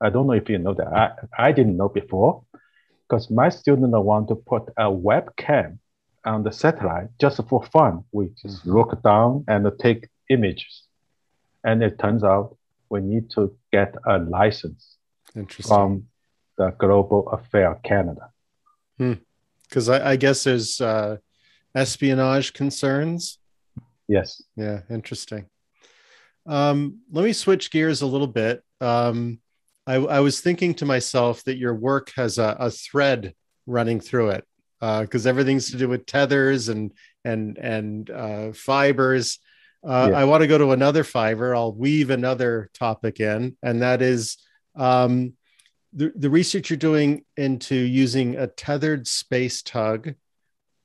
[0.00, 0.88] I don't know if you know that.
[0.88, 2.44] I, I didn't know before
[3.08, 5.78] because my students want to put a webcam
[6.24, 8.04] on the satellite just for fun.
[8.12, 8.74] We just Mhm.
[8.74, 10.84] look down and take images.
[11.62, 12.56] And it turns out
[12.90, 14.96] we need to get a license
[15.34, 15.68] Interesting.
[15.68, 16.06] from
[16.58, 18.30] the Global Affair Canada.
[19.68, 21.16] Because I, I guess there's uh,
[21.74, 23.38] espionage concerns.
[24.08, 24.42] Yes.
[24.56, 25.46] Yeah, interesting.
[26.46, 28.62] Um, let me switch gears a little bit.
[28.80, 29.40] Um,
[29.86, 33.34] I, I was thinking to myself that your work has a, a thread
[33.66, 34.44] running through it
[34.80, 36.92] because everything's to do with tethers and
[37.24, 39.38] and and uh, fibers.
[39.86, 40.18] Uh, Yeah.
[40.18, 41.54] I want to go to another fiber.
[41.54, 44.38] I'll weave another topic in, and that is
[44.74, 45.34] um,
[45.92, 50.14] the, the research you're doing into using a tethered space tug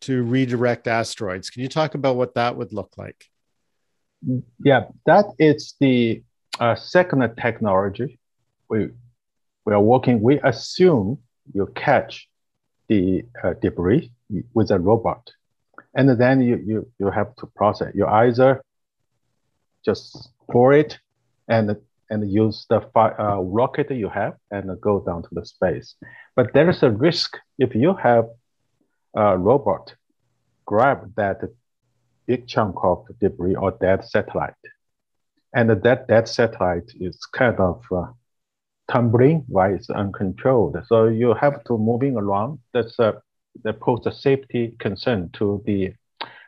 [0.01, 1.49] to redirect asteroids.
[1.49, 3.28] Can you talk about what that would look like?
[4.63, 6.23] Yeah, that is the
[6.59, 8.19] uh, second technology
[8.69, 8.89] we
[9.65, 10.21] we are working.
[10.21, 11.19] We assume
[11.53, 12.27] you catch
[12.87, 14.11] the uh, debris
[14.53, 15.31] with a robot,
[15.95, 17.93] and then you you you have to process.
[17.95, 18.61] You either
[19.85, 20.99] just pour it
[21.47, 21.77] and
[22.09, 25.95] and use the uh, rocket you have and go down to the space.
[26.35, 28.25] But there is a risk if you have
[29.15, 29.93] a robot
[30.65, 31.41] grab that
[32.29, 34.63] big chunk of debris or dead satellite.
[35.53, 38.07] And that dead satellite is kind of uh,
[38.91, 40.77] tumbling while it's uncontrolled.
[40.87, 42.59] So you have to moving around.
[42.73, 43.21] That's a
[43.63, 45.93] that pose a safety concern to the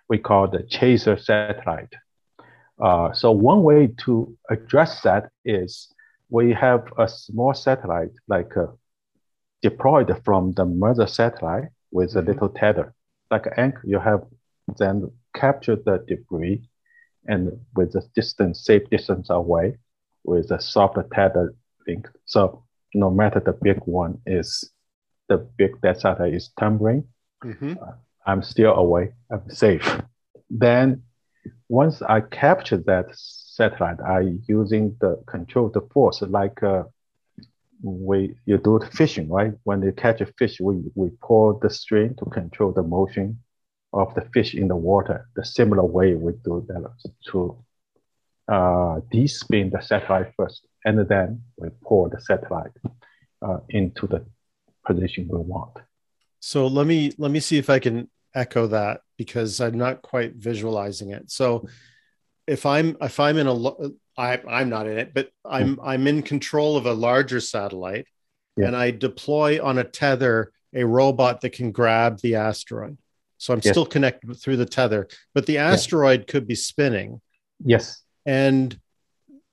[0.09, 1.79] we call the chaser satellite.
[2.81, 5.87] Uh, so one way to address that is
[6.29, 8.67] we have a small satellite like uh,
[9.61, 12.27] deployed from the mother satellite with a Mhm.
[12.27, 12.93] little tether,
[13.31, 13.81] like an anchor.
[13.85, 14.21] You have
[14.77, 16.61] then capture the debris
[17.27, 19.77] and with a distance, safe distance away
[20.23, 21.53] with a soft tether
[21.87, 22.07] link.
[22.25, 22.63] So
[22.93, 24.71] no matter the big one is,
[25.29, 27.03] the big dead satellite is tumbling,
[27.43, 27.77] Mhm.
[28.25, 30.01] I'm still away, I'm safe.
[30.49, 31.03] Then
[31.69, 36.83] once I capture that satellite, I using the control the force like uh,
[37.83, 39.53] we you do the fishing, right?
[39.63, 43.39] When you catch a fish, we, we pull the string to control the motion
[43.93, 45.27] of the fish in the water.
[45.36, 46.89] The similar way we do that
[47.32, 47.58] to
[48.47, 52.71] uh, de-spin the satellite first, and then we pour the satellite
[53.41, 54.25] uh, into the
[54.86, 55.77] position we want.
[56.39, 60.36] So let me let me see if I can echo that because I'm not quite
[60.36, 61.30] visualizing it.
[61.30, 61.67] So
[62.47, 66.23] if I'm if I'm in a I, I'm not in it, but I'm I'm in
[66.23, 68.08] control of a larger satellite,
[68.58, 68.67] yeah.
[68.67, 72.97] and I deploy on a tether a robot that can grab the asteroid.
[73.41, 73.73] So I'm yes.
[73.73, 76.25] still connected through the tether, but the asteroid yeah.
[76.27, 77.21] could be spinning.
[77.65, 78.04] Yes.
[78.23, 78.80] And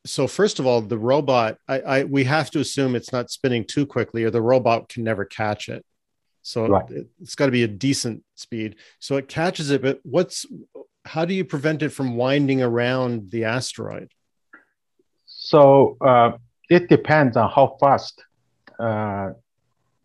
[0.04, 3.64] so first of all, the robot, I, I we have to assume it's not spinning
[3.64, 5.86] too quickly, or the robot can never catch it.
[6.42, 6.90] So right.
[6.90, 8.76] it, it's got to be a decent speed.
[8.98, 10.44] So it catches it, but what's
[11.06, 14.12] how do you prevent it from winding around the asteroid?
[15.24, 16.32] So uh,
[16.68, 18.22] it depends on how fast
[18.78, 19.30] uh,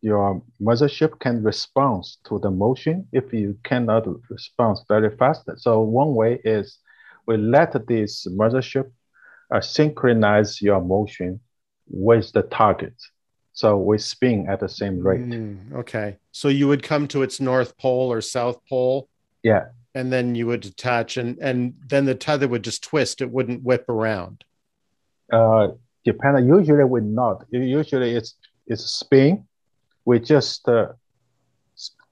[0.04, 3.08] your mothership can respond to the motion.
[3.14, 6.78] If you cannot respond very fast, so one way is
[7.26, 8.92] we let this mothership
[9.50, 11.40] uh, synchronize your motion
[11.88, 12.94] with the target.
[13.54, 15.22] So we spin at the same rate.
[15.22, 16.18] Mm, okay.
[16.34, 19.08] So you would come to its north pole or south pole.
[19.42, 19.68] Yeah.
[19.96, 23.22] And then you would detach and and then the tether would just twist.
[23.22, 24.44] It wouldn't whip around.
[25.32, 25.68] Uh
[26.04, 27.46] depend usually we not.
[27.52, 28.36] Usually it's
[28.66, 29.46] it's spin.
[30.06, 30.94] We just uh,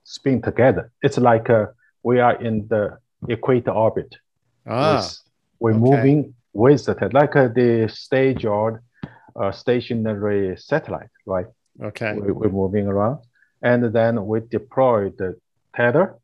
[0.04, 0.90] spin together.
[1.02, 1.66] It's like uh,
[2.02, 4.16] we are in the equator orbit.
[4.66, 5.08] Ah,
[5.58, 5.78] we're okay.
[5.78, 8.82] moving with the tether, like uh, the stage or
[9.36, 11.46] uh, stationary satellite, right?
[11.82, 12.14] Okay.
[12.14, 13.18] We, we're moving around,
[13.62, 15.36] and then we deploy the
[15.74, 16.16] tether,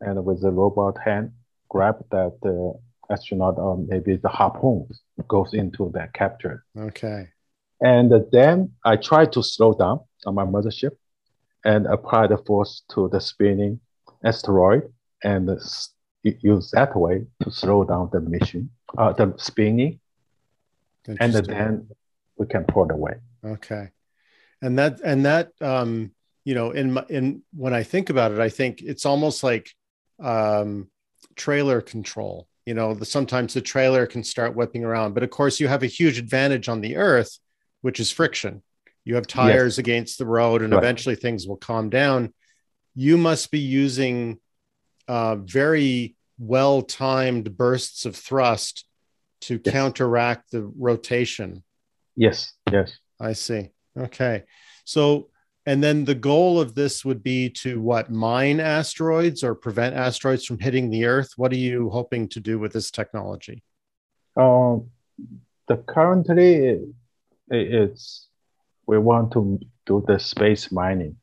[0.00, 1.32] and with the robot hand
[1.68, 4.88] grab that uh, astronaut or maybe the harpoon
[5.28, 6.64] goes into that capture.
[6.76, 7.28] Okay.
[7.80, 10.92] And then I try to slow down on my mothership
[11.64, 13.80] and apply the force to the spinning
[14.24, 15.48] asteroid and
[16.22, 20.00] use that way to slow down the mission, uh, the spinning,
[21.06, 21.88] and then
[22.36, 23.14] we can pull away.
[23.44, 23.88] Okay,
[24.62, 26.12] and that and that um,
[26.44, 29.74] you know, in my, in when I think about it, I think it's almost like
[30.18, 30.88] um,
[31.36, 32.48] trailer control.
[32.66, 35.82] You know, the, sometimes the trailer can start whipping around, but of course, you have
[35.82, 37.38] a huge advantage on the Earth,
[37.80, 38.62] which is friction.
[39.08, 39.78] You have tires yes.
[39.78, 40.82] against the road, and right.
[40.82, 42.34] eventually things will calm down.
[42.94, 44.38] You must be using
[45.08, 48.84] uh, very well timed bursts of thrust
[49.40, 49.72] to yes.
[49.72, 51.64] counteract the rotation.
[52.16, 52.98] Yes, yes.
[53.18, 53.70] I see.
[53.98, 54.44] Okay.
[54.84, 55.30] So,
[55.64, 60.44] and then the goal of this would be to what mine asteroids or prevent asteroids
[60.44, 61.30] from hitting the Earth.
[61.36, 63.62] What are you hoping to do with this technology?
[64.36, 64.90] Um,
[65.66, 66.92] the currently
[67.50, 68.27] it's
[68.88, 71.16] we want to do the space mining.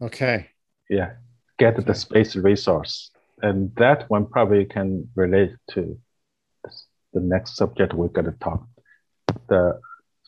[0.00, 0.48] Okay.
[0.88, 1.12] Yeah,
[1.58, 1.84] get okay.
[1.84, 5.98] the space resource and that one probably can relate to
[7.12, 8.66] the next subject we're going to talk
[9.48, 9.78] the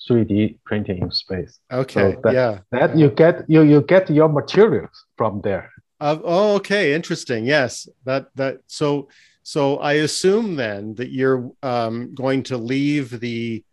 [0.08, 4.28] 3d printing in space okay so that, yeah that you get you you get your
[4.28, 5.70] materials from there
[6.00, 9.08] uh, oh okay interesting yes that that so
[9.42, 13.64] so i assume then that you're um, going to leave the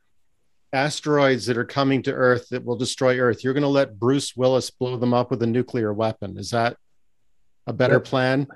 [0.73, 4.35] asteroids that are coming to earth that will destroy earth you're going to let bruce
[4.35, 6.37] willis blow them up with a nuclear weapon.
[6.37, 6.77] Is that
[7.67, 8.47] a better plan?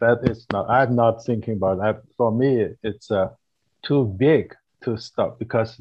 [0.00, 2.02] That is not i'm not thinking about that.
[2.16, 3.28] For me it's uh,
[3.84, 5.80] too big to stop because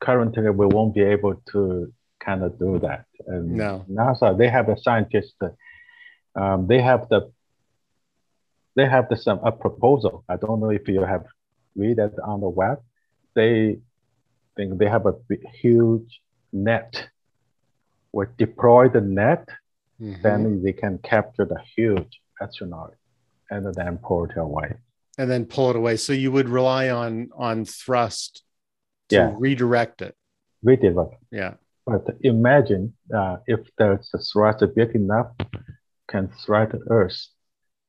[0.00, 3.04] currently we won't be able to kind of do that.
[3.26, 3.84] And no.
[3.90, 5.34] Nasa they have a scientist
[6.36, 7.30] um, they have the
[8.76, 10.24] they have the some a proposal.
[10.28, 11.24] I don't know if you have
[11.76, 12.78] read it on the web
[13.34, 13.78] they
[14.56, 15.14] think they have a
[15.60, 16.20] huge
[16.52, 17.08] net
[18.12, 19.48] we deploy the net
[20.00, 20.22] mm-hmm.
[20.22, 22.94] then they can capture the huge astronaut
[23.50, 24.74] and then pull it away.
[25.18, 25.96] And then pull it away.
[25.96, 28.42] So you would rely on on thrust
[29.10, 29.34] to yeah.
[29.36, 30.16] redirect it.
[30.62, 31.14] Redirect.
[31.30, 31.54] Yeah.
[31.86, 35.28] But imagine uh, if there's a thrust big enough,
[36.08, 37.28] can thrust the Earth,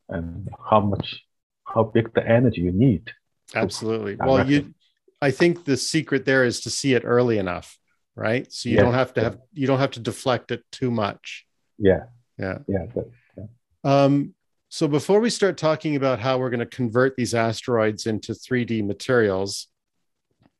[0.10, 1.24] and how much,
[1.66, 3.10] how big the energy you need.
[3.56, 4.18] Absolutely.
[4.18, 4.74] Well, you,
[5.22, 7.78] I think the secret there is to see it early enough,
[8.16, 8.51] right?
[8.51, 8.82] So you yeah.
[8.82, 11.45] don't have to have you don't have to deflect it too much.
[11.78, 12.03] Yeah.
[12.38, 12.59] Yeah.
[12.68, 12.86] Yeah.
[12.93, 13.45] But, yeah.
[13.84, 14.34] Um,
[14.70, 18.86] so before we start talking about how we're going to convert these asteroids into 3D
[18.86, 19.68] materials,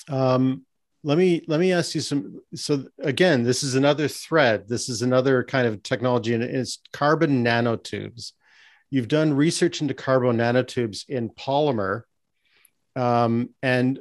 [0.08, 0.66] um,
[1.04, 2.42] let me let me ask you some.
[2.56, 4.68] So again, this is another thread.
[4.68, 8.32] This is another kind of technology, and it's carbon nanotubes.
[8.90, 12.04] You've done research into carbon nanotubes in polymer,
[12.96, 14.00] um, and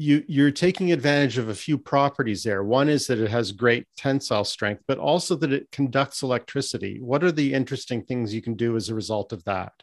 [0.00, 2.64] you you're taking advantage of a few properties there.
[2.64, 7.00] One is that it has great tensile strength, but also that it conducts electricity.
[7.00, 9.74] What are the interesting things you can do as a result of that?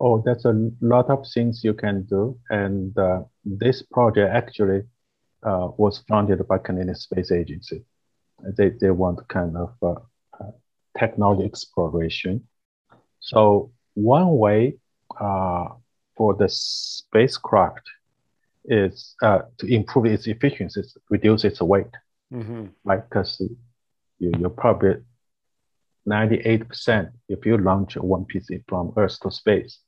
[0.00, 4.82] Oh, that's a lot of things you can do, and uh, this project actually
[5.44, 7.84] uh, was funded by Canadian Space Agency.
[8.56, 9.94] They they want kind of uh,
[10.40, 10.50] uh
[10.98, 12.48] technology exploration.
[13.20, 14.78] So one way
[15.20, 15.68] uh,
[16.16, 17.88] for the spacecraft
[18.64, 21.94] is uh, to improve its efficiency, reduce its weight,
[22.32, 22.66] mm-hmm.
[22.84, 23.02] right?
[23.08, 23.40] Because
[24.18, 24.96] you, you're probably
[26.08, 29.78] 98% if you launch one piece from Earth to space,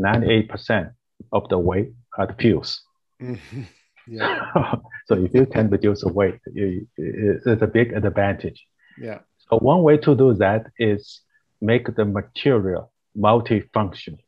[0.00, 0.92] 98%
[1.32, 2.82] of the weight are the fuels.
[3.22, 3.62] Mm-hmm.
[4.06, 4.50] Yeah.
[5.06, 8.66] so if you can reduce the weight, you, it's a big advantage.
[8.98, 9.20] Yeah.
[9.38, 11.20] So one way to do that is
[11.60, 14.18] make the material multifunction.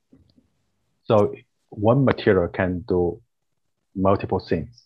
[1.04, 1.34] So
[1.70, 3.20] one material can do
[3.96, 4.84] multiple things.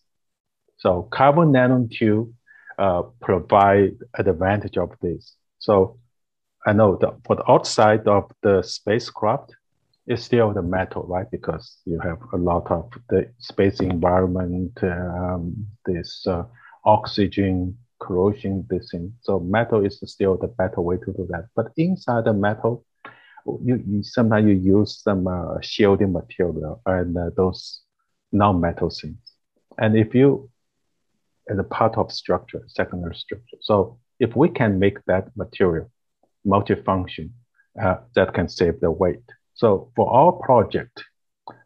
[0.77, 2.31] So carbon nanotube
[2.79, 5.35] uh, provide advantage of this.
[5.59, 5.97] So
[6.65, 9.55] I know that for the outside of the spacecraft,
[10.07, 11.29] it's still the metal, right?
[11.31, 16.43] Because you have a lot of the space environment, um, this uh,
[16.85, 19.13] oxygen, corrosion, this thing.
[19.21, 21.47] So metal is still the better way to do that.
[21.55, 22.83] But inside the metal,
[23.63, 27.81] you, you sometimes you use some uh, shielding material and uh, those
[28.31, 29.17] non-metal things.
[29.77, 30.49] And if you,
[31.49, 35.91] as a part of structure, secondary structure, so if we can make that material
[36.45, 37.31] multifunction,
[37.81, 39.23] uh, that can save the weight.
[39.53, 41.03] So for our project,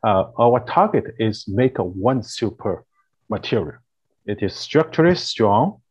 [0.03, 2.85] uh, our target is make a one super
[3.29, 3.79] material.
[4.25, 5.81] It is structurally strong.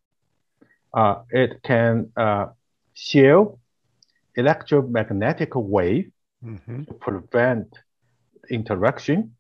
[0.93, 2.47] Uh, it can uh,
[2.93, 3.59] shield
[4.37, 6.11] electromagnetic wave
[6.45, 6.85] mm-hmm.
[6.85, 7.77] to prevent
[8.51, 9.35] interaction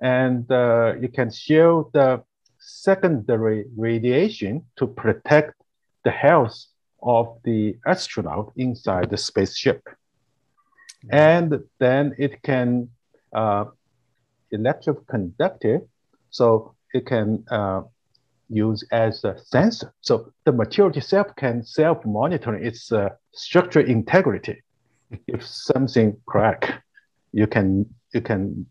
[0.00, 2.22] and uh, you can shield the
[2.58, 5.54] secondary radiation to protect
[6.04, 6.66] the health
[7.02, 9.82] of the astronaut inside the spaceship.
[11.10, 12.88] And then it can
[13.32, 13.66] uh,
[14.52, 15.86] electroconductive,
[16.30, 17.82] so it can uh,
[18.48, 19.92] use as a sensor.
[20.00, 24.62] So the material itself can self-monitor its uh, structural integrity.
[25.26, 26.82] if something crack,
[27.32, 28.66] you can you can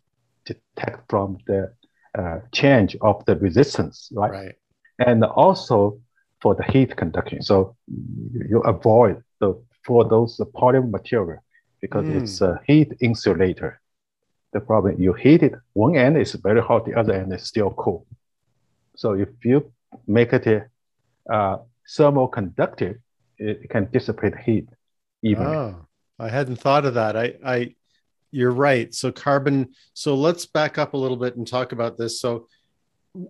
[0.45, 1.73] detect from the
[2.17, 4.31] uh, change of the resistance, right?
[4.31, 4.55] Right.
[4.99, 5.99] And also
[6.41, 7.41] for the heat conduction.
[7.41, 7.75] So
[8.49, 11.39] you avoid the for those polymer material
[11.81, 12.21] because mm.
[12.21, 13.79] it's a heat insulator.
[14.53, 17.71] The problem you heat it, one end is very hot, the other end is still
[17.71, 18.07] cool.
[18.95, 19.71] So if you
[20.07, 20.69] make it
[21.31, 21.57] uh,
[21.95, 22.97] thermal conductive,
[23.37, 24.67] it can dissipate heat
[25.21, 25.45] even.
[25.45, 25.87] Oh,
[26.17, 27.17] I hadn't thought of that.
[27.17, 27.75] I, I
[28.31, 28.93] you're right.
[28.93, 29.73] So carbon.
[29.93, 32.19] So let's back up a little bit and talk about this.
[32.19, 32.47] So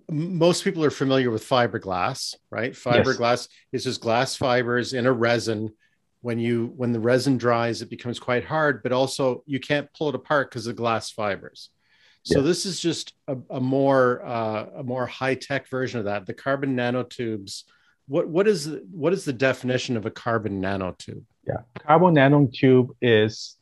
[0.09, 2.73] most people are familiar with fiberglass, right?
[2.73, 3.49] Fiberglass yes.
[3.71, 5.71] is just glass fibers in a resin.
[6.21, 10.09] When you when the resin dries, it becomes quite hard, but also you can't pull
[10.09, 11.69] it apart because of glass fibers.
[12.23, 16.25] So this is just a, a more uh, a more high tech version of that.
[16.25, 17.63] The carbon nanotubes.
[18.07, 21.23] What what is what is the definition of a carbon nanotube?
[21.47, 23.57] Yeah, carbon nanotube is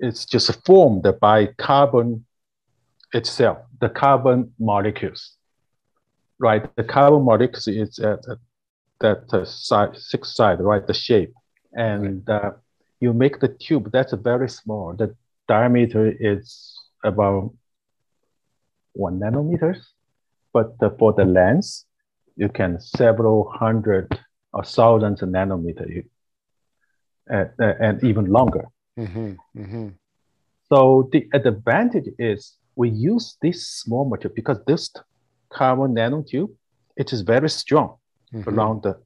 [0.00, 2.24] it's just formed by carbon
[3.12, 5.36] itself, the carbon molecules,
[6.38, 6.74] right?
[6.76, 8.24] The carbon molecules is at,
[9.00, 10.86] that uh, side, six side, right?
[10.86, 11.32] The shape,
[11.72, 12.52] and uh,
[13.00, 13.90] you make the tube.
[13.92, 14.94] That's very small.
[14.94, 15.14] The
[15.48, 17.52] diameter is about
[18.92, 19.80] one nanometers,
[20.52, 21.86] but for the lens,
[22.36, 24.18] you can several hundred
[24.52, 26.04] or thousands of nanometer,
[27.32, 28.66] uh, and even longer.
[29.00, 29.88] Mm-hmm, mm-hmm.
[30.68, 34.90] So the advantage is we use this small material because this
[35.50, 36.50] carbon nanotube,
[36.96, 37.96] it is very strong
[38.32, 38.48] mm-hmm.
[38.48, 38.96] along the,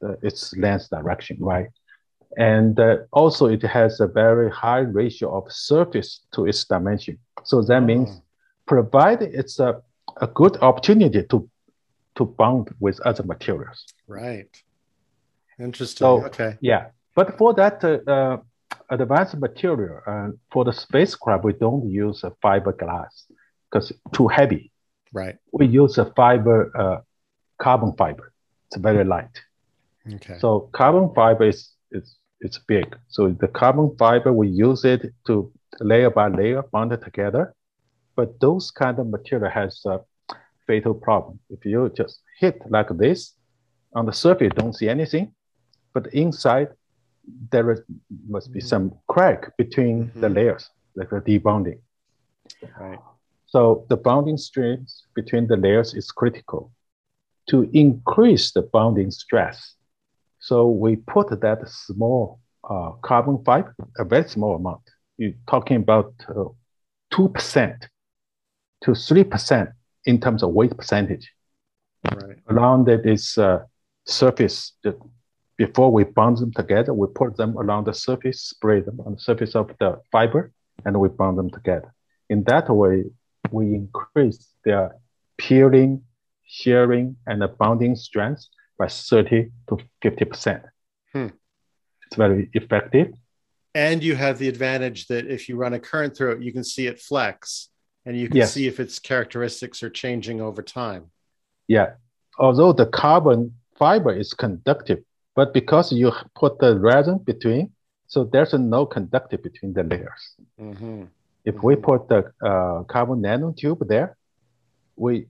[0.00, 1.68] the, its lens direction, right?
[2.36, 7.18] And uh, also it has a very high ratio of surface to its dimension.
[7.44, 7.86] So that oh.
[7.86, 8.20] means
[8.66, 9.80] provided it's a,
[10.20, 11.48] a good opportunity to
[12.16, 13.84] to bond with other materials.
[14.06, 14.48] Right.
[15.58, 16.04] Interesting.
[16.04, 16.56] So, okay.
[16.60, 16.86] Yeah.
[17.14, 18.36] But for that uh, uh,
[19.00, 23.24] advanced material, uh, for the spacecraft, we don't use a fiberglass
[23.70, 24.72] because too heavy.
[25.12, 25.36] Right.
[25.52, 27.00] We use a fiber, uh,
[27.58, 28.32] carbon fiber.
[28.66, 29.40] It's very light.
[30.14, 30.38] Okay.
[30.38, 32.96] So carbon fiber is, is it's big.
[33.08, 37.54] So the carbon fiber, we use it to layer by layer bond it together.
[38.16, 40.00] But those kind of material has a
[40.66, 41.40] fatal problem.
[41.50, 43.34] If you just hit like this,
[43.94, 45.32] on the surface, you don't see anything.
[45.92, 46.68] But inside,
[47.50, 47.80] there is,
[48.28, 50.20] must be some crack between mm-hmm.
[50.20, 51.80] the layers, like the debonding.
[52.78, 52.98] Right.
[53.46, 56.72] So the bonding strength between the layers is critical
[57.50, 59.74] to increase the bonding stress.
[60.40, 64.82] So we put that small uh, carbon fiber, a very small amount.
[65.18, 66.44] You're talking about uh,
[67.12, 67.86] 2%
[68.82, 69.72] to 3%
[70.06, 71.30] in terms of weight percentage.
[72.10, 72.36] Right.
[72.48, 73.60] Around this uh,
[74.04, 74.98] surface, the,
[75.56, 79.18] before we bond them together, we put them along the surface, spray them on the
[79.20, 80.52] surface of the fiber,
[80.84, 81.92] and we bond them together.
[82.28, 83.04] In that way,
[83.50, 84.96] we increase their
[85.38, 86.02] peeling,
[86.44, 88.46] shearing, and the bonding strength
[88.78, 90.62] by 30 to 50%.
[91.12, 91.28] Hmm.
[92.06, 93.12] It's very effective.
[93.74, 96.64] And you have the advantage that if you run a current through it, you can
[96.64, 97.68] see it flex
[98.06, 98.52] and you can Yes.
[98.52, 101.10] see if its characteristics are changing over time.
[101.66, 101.94] Yeah.
[102.38, 105.02] Although the carbon fiber is conductive,
[105.34, 107.72] but because you put the resin between,
[108.06, 110.22] so there's no conductive between the layers.
[110.60, 111.08] Mhm.
[111.44, 111.82] If we Mhm.
[111.82, 112.20] put the
[112.50, 114.16] uh, carbon nanotube there,
[114.96, 115.26] we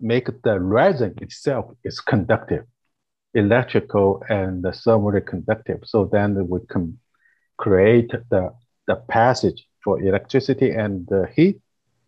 [0.00, 2.64] make the resin itself is conductive,
[3.34, 5.80] electrical and thermally conductive.
[5.84, 6.98] So then we can
[7.56, 8.52] create the,
[8.86, 11.60] the passage for electricity and the heat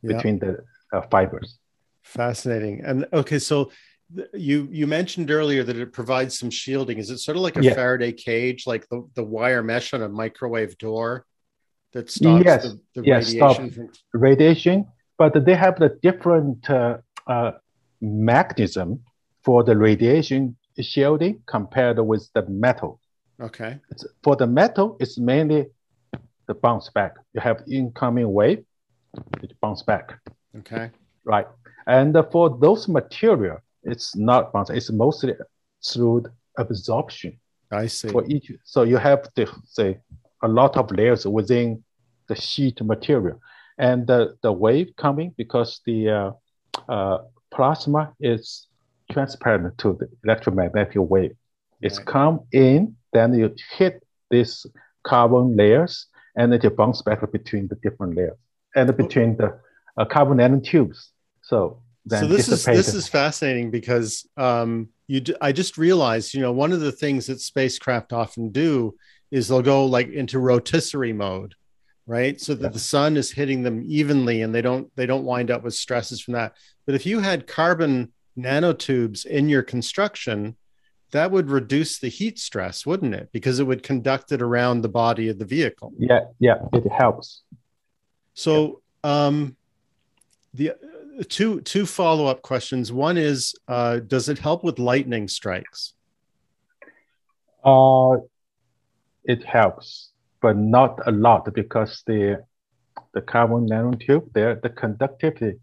[0.02, 0.12] Yeah.
[0.12, 0.52] between the
[0.92, 1.58] uh, fibers.
[2.02, 2.82] Fascinating.
[2.84, 3.70] And okay, so
[4.32, 6.98] you you mentioned earlier that it provides some shielding.
[6.98, 7.74] Is it sort of like a Yeah.
[7.74, 11.26] Faraday cage, like the, the wire mesh on a microwave door
[11.92, 12.62] that stops Yes.
[12.62, 13.74] the, the Yes, radiation stop.
[13.74, 14.86] from radiation,
[15.18, 17.52] but they have the different uh, uh,
[18.00, 19.00] mechanism
[19.44, 23.00] for the radiation shielding compared with the metal.
[23.40, 23.78] okay.
[23.90, 25.66] It's, for the metal, it's mainly
[26.46, 27.14] the bounce back.
[27.34, 28.64] You have incoming wave,
[29.42, 30.18] it bounce back,
[30.56, 30.90] Okay.
[31.24, 31.46] right?
[31.86, 33.58] And for those material,
[33.90, 34.70] it's not bounce.
[34.70, 35.34] It's mostly
[35.84, 36.24] through
[36.56, 37.38] absorption
[37.70, 38.08] I see.
[38.08, 38.52] for each.
[38.64, 39.98] So you have to say
[40.42, 41.82] a lot of layers within
[42.28, 43.40] the sheet material,
[43.78, 46.30] and the, the wave coming because the uh,
[46.88, 47.18] uh,
[47.50, 48.66] plasma is
[49.10, 51.34] transparent to the electromagnetic wave.
[51.80, 52.06] It's Right.
[52.06, 54.66] come in, then you hit these
[55.04, 58.36] carbon layers, and it bounce back between the different layers
[58.76, 59.58] and between the
[59.96, 61.08] uh, carbon nanotubes.
[61.42, 66.40] So so this is this is fascinating because um, you d- I just realized you
[66.40, 68.94] know one of the things that spacecraft often do
[69.30, 71.54] is they'll go like into rotisserie mode
[72.06, 72.40] right?
[72.40, 72.70] So that Yeah.
[72.70, 76.22] the sun is hitting them evenly and they don't they don't wind up with stresses
[76.22, 76.54] from that.
[76.86, 80.56] But if you had carbon nanotubes in your construction
[81.10, 83.28] that would reduce the heat stress wouldn't it?
[83.30, 85.92] Because it would conduct it around the body of the vehicle.
[85.98, 87.42] Yeah, yeah, it helps.
[88.32, 89.54] so um,
[90.54, 90.72] the
[91.24, 92.92] two two follow up questions.
[92.92, 95.94] One is, uh, does it help with lightning strikes?
[97.64, 98.18] Uh,
[99.24, 100.10] it helps,
[100.40, 102.44] but not a lot because the
[103.14, 105.54] the carbon nanotube there, the conductivity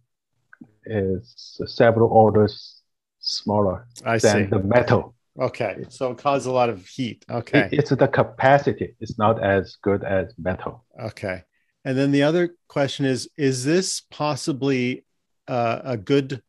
[0.86, 2.82] is several orders
[3.20, 4.50] smaller I than see.
[4.50, 5.16] the metal.
[5.40, 7.26] Okay, so it causes a lot of heat.
[7.28, 8.96] It- Okay, it's the capacity.
[9.00, 10.86] It's not as good as metal.
[11.00, 11.44] okay.
[11.88, 15.05] And then the other question is: Is this possibly
[15.48, 16.42] uh, a good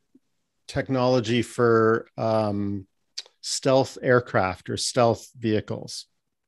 [0.68, 2.86] technology for um,
[3.40, 6.06] stealth aircraft or stealth vehicles?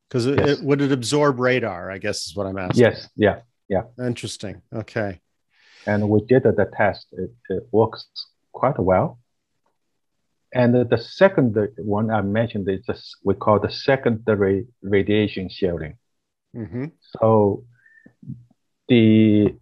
[0.08, 0.58] Because it, Yes.
[0.58, 1.90] it, would it absorb radar?
[1.90, 2.80] I guess is what I'm asking.
[2.84, 3.82] Yes, yeah, Yeah.
[4.00, 4.62] Interesting.
[4.72, 5.20] Okay.
[5.86, 7.06] and we did the test.
[7.12, 8.06] It, it works
[8.52, 9.18] quite well.
[10.54, 15.98] And the second one I mentioned is this, we call the secondary radiation shielding.
[16.54, 16.86] hmm
[17.18, 17.64] So
[18.88, 19.54] the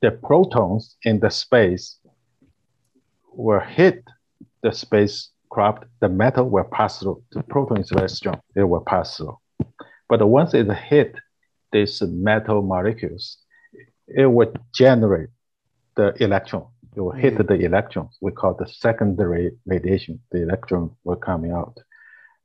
[0.00, 1.98] the protons in the space
[3.36, 4.02] will hit
[4.62, 7.22] the spacecraft, the metal will pass through.
[7.32, 9.38] The proton is very strong, it will pass through.
[10.08, 11.16] But once it hit
[11.72, 13.38] these metal molecules,
[14.08, 15.30] it will generate
[15.96, 16.66] the electron.
[16.94, 18.16] It will hit the electrons.
[18.20, 20.20] We call the secondary radiation.
[20.30, 21.76] The electron will coming out.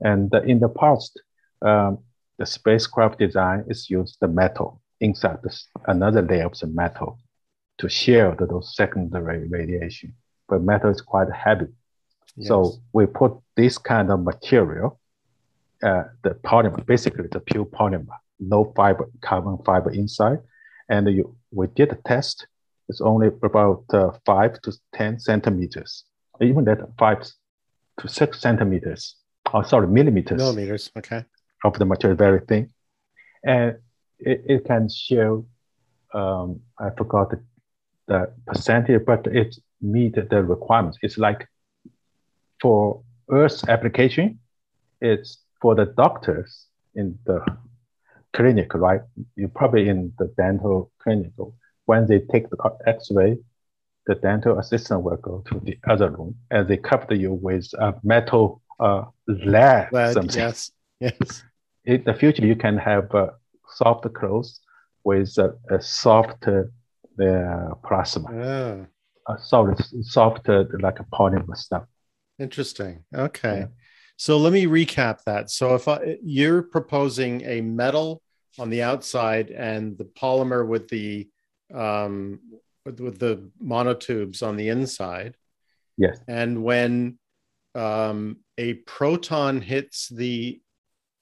[0.02, 1.22] And in the past,
[1.62, 2.00] um,
[2.38, 7.20] the spacecraft design is used the metal inside this, another layer of the metal
[7.78, 10.14] to shield those secondary radiation.
[10.52, 11.68] But metal is quite heavy.
[12.42, 15.00] So we put this kind of material,
[15.84, 20.40] uh, the polymer, basically the pure polymer, no fiber, carbon fiber inside.
[20.90, 22.48] And you, we did a test.
[22.90, 26.04] It's only about uh, five to 10 centimeters,
[26.42, 27.24] even that five
[28.00, 29.16] to six centimeters.
[29.54, 30.92] Oh, sorry, millimeters millimeters.
[30.98, 31.24] Okay.
[31.64, 32.70] of the material, very thin.
[33.44, 33.78] And
[34.20, 35.46] it, it can show,
[36.14, 37.42] um, I forgot the,
[38.08, 40.98] the percentage, but it meet the requirements.
[41.02, 41.48] It's like
[42.62, 44.40] for Earth application,
[45.00, 47.44] it's for the doctors in the
[48.34, 49.02] clinic, right?
[49.36, 51.32] You probably in the dental clinic.
[51.86, 53.38] When they take the X-ray,
[54.08, 57.94] the dental assistant will go to the other room and they cover you with a
[58.04, 60.40] metal uh, lead, Lead, something.
[60.40, 61.44] yes, yes.
[61.86, 63.28] In the future, you can have uh,
[63.70, 64.60] soft clothes
[65.04, 66.64] with a, a soft uh,
[67.22, 68.30] the plasma,
[69.28, 71.86] Ah, a solid, soft uh, like a polymer stuff.
[72.40, 73.04] interesting.
[73.14, 73.60] Okay.
[73.60, 73.68] Yeah.
[74.18, 75.50] So let me recap that.
[75.50, 78.22] So if I, you're proposing a metal
[78.60, 81.30] on the outside and the polymer with the
[81.74, 82.40] um,
[82.86, 85.36] with, with the nanotubes on the inside,
[85.98, 87.20] Yes, and when
[87.76, 90.60] um, a proton hits the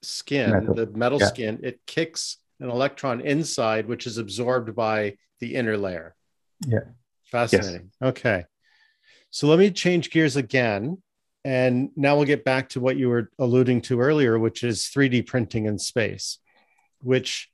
[0.02, 0.74] skin, Metal.
[0.74, 1.26] the metal Yeah.
[1.26, 6.14] skin, it kicks an electron inside, which is absorbed by the inner layer.
[6.66, 6.80] Yeah.
[7.24, 7.90] Fascinating.
[8.02, 8.44] Okay.
[9.30, 10.98] So let me change gears again.
[11.44, 15.26] And now we'll get back to what you were alluding to earlier, which is 3D
[15.26, 16.38] printing in space,
[17.00, 17.50] which,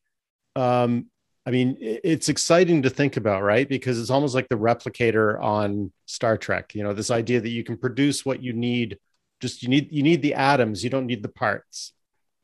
[0.56, 1.06] um,
[1.44, 3.68] I mean, it's exciting to think about, right?
[3.68, 6.74] Because it's almost like the replicator on Star Trek.
[6.74, 8.98] You know, this idea that you can produce what you need.
[9.40, 10.82] Just you need you need the atoms.
[10.82, 11.92] You don't need the parts,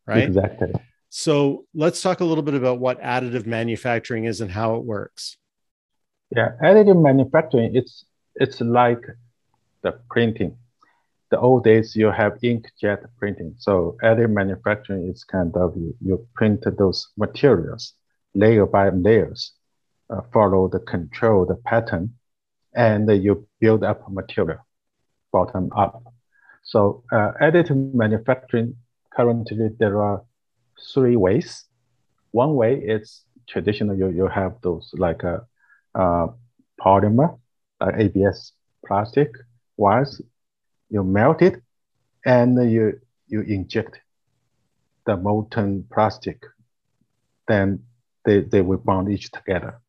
[0.07, 0.25] right?
[0.25, 0.73] exactly.
[1.15, 5.37] So let's talk a little bit about what additive manufacturing is and how it works.
[6.35, 8.07] Yeah, additive manufacturing, it's
[8.37, 9.03] it's like
[9.83, 10.57] the printing.
[11.29, 13.57] The old days you have inkjet printing.
[13.59, 17.93] So additive manufacturing is kind of you, you print those materials
[18.35, 19.53] layer by layers,
[20.09, 22.15] uh, follow the control, the pattern,
[22.75, 24.67] and you build up material
[25.31, 26.03] bottom up.
[26.63, 28.77] So uh, additive manufacturing
[29.15, 30.23] currently there are
[30.95, 31.65] three ways.
[32.33, 33.97] One way is traditional.
[33.97, 35.47] You you have those like a
[35.95, 36.29] uh,
[36.81, 37.39] polymer,
[37.81, 38.53] like ABS
[38.87, 39.31] plastic
[39.77, 40.21] wires.
[40.91, 41.63] You melt it,
[42.25, 44.01] and you you inject
[45.07, 46.43] the molten plastic.
[47.49, 47.83] Then
[48.25, 49.81] they, they will bond each together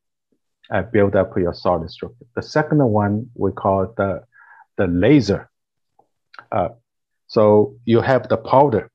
[0.70, 2.26] and build up your solid structure.
[2.36, 4.24] The second one we call the
[4.78, 5.50] the laser.
[6.52, 6.70] Uh,
[7.28, 8.89] so you have the powder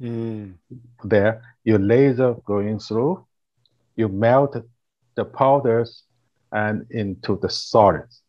[0.00, 0.54] Mm,
[1.04, 3.24] there, you laser going through,
[3.96, 4.56] you melt
[5.14, 6.02] the powders
[6.52, 8.22] and into the solids.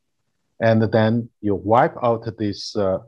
[0.59, 2.99] And then you wipe out these uh,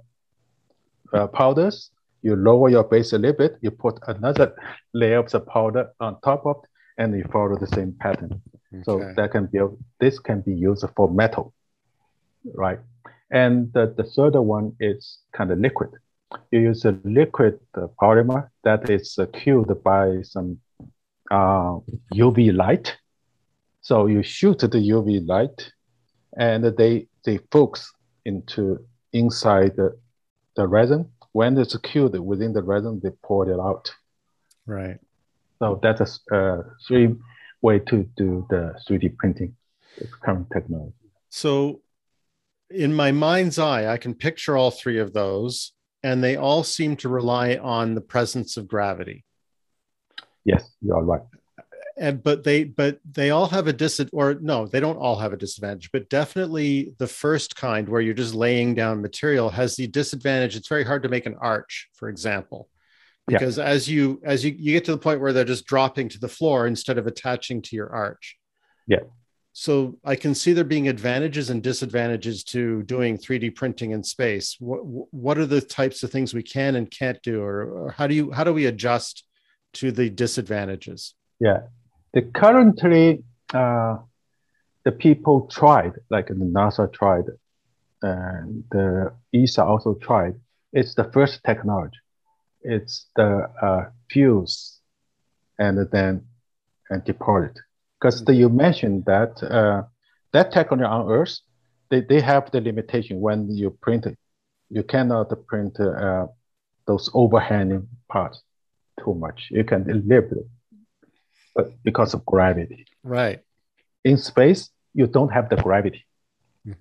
[1.14, 1.92] uh, powders,
[2.22, 4.54] you lower your base a little bit, you put another
[4.94, 6.70] layer of the powder on top of it,
[7.02, 8.42] and you follow the same pattern.
[8.84, 9.60] So that can be,
[10.00, 11.54] this can be used for metal,
[12.54, 12.80] right?
[13.32, 15.92] And the, the third one is kind of liquid.
[16.52, 20.60] You use a liquid uh, polymer that is uh, cooled by some
[21.32, 21.80] uh,
[22.14, 22.98] UV light.
[23.82, 25.72] So you shoot the UV light,
[26.38, 27.92] and they they focus
[28.26, 29.98] into inside the,
[30.56, 31.10] the resin.
[31.32, 33.92] When it's cooled within the resin, they pour it out.
[34.66, 35.00] right.
[35.60, 37.16] So that's a uh, three
[37.62, 39.56] way to do the 3D printing
[39.98, 40.94] with current technology.
[41.30, 41.82] So,
[42.70, 45.74] in my mind's eye, I can picture all three of those,
[46.04, 49.26] and they all seem to rely on the presence of gravity.
[50.46, 51.22] Yes, you are right.
[51.98, 55.34] And but they but they all have a disadvantage, or no, they don't all have
[55.34, 59.86] a disadvantage, but definitely the first kind where you're just laying down material has the
[59.88, 60.56] disadvantage.
[60.56, 62.70] It's very hard to make an arch, for example,
[63.28, 63.38] Yeah.
[63.38, 66.20] because as you as you you get to the point where they're just dropping to
[66.20, 68.38] the floor instead of attaching to your arch.
[68.88, 69.00] Yeah.
[69.60, 74.56] So I can see there being advantages and disadvantages to doing 3D printing in space.
[74.58, 78.08] What what are the types of things we can and can't do, or, or how
[78.08, 79.26] do you how do we adjust
[79.74, 81.14] to the disadvantages?
[81.42, 81.64] Yeah.
[82.14, 83.98] The currently uh,
[84.86, 87.26] the people tried, like the NASA tried,
[88.02, 90.36] and the ESA also tried.
[90.72, 92.00] It's the first technology.
[92.62, 94.80] It's the uh, fuse
[95.58, 96.28] and then
[96.90, 97.60] and deposit.
[98.00, 99.84] Because you mentioned that uh,
[100.32, 101.40] that technology on Earth,
[101.90, 104.18] they, they have the limitation when you print it.
[104.70, 106.28] You cannot print uh,
[106.88, 108.42] those overhanging parts
[109.04, 109.48] too much.
[109.52, 110.48] You can live it,
[111.56, 112.86] but because of gravity.
[113.04, 113.40] Right.
[114.06, 116.06] In space, you don't have the gravity.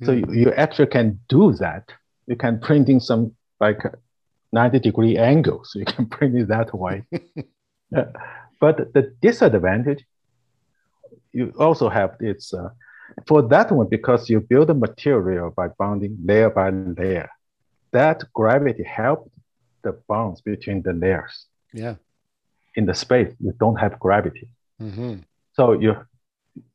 [0.05, 0.35] So Mhm.
[0.35, 1.85] you, you actually can do that.
[2.27, 3.81] You can print in some like
[4.53, 5.73] 90 degree angles.
[5.75, 7.05] You can print it that way.
[8.61, 10.05] But the disadvantage,
[11.39, 12.71] you also have it's uh,
[13.29, 17.29] for that one because you build the material by bonding layer by layer.
[17.99, 19.31] That gravity helped
[19.85, 21.47] the bonds between the layers.
[21.73, 21.95] yeah.
[22.79, 24.49] In the space, you don't have gravity.
[24.81, 25.15] Mhm.
[25.57, 25.97] So your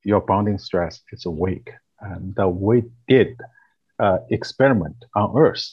[0.04, 1.68] your bonding stress is weak.
[2.02, 3.30] And uh, we did
[4.06, 5.66] uh, experiment on Earth.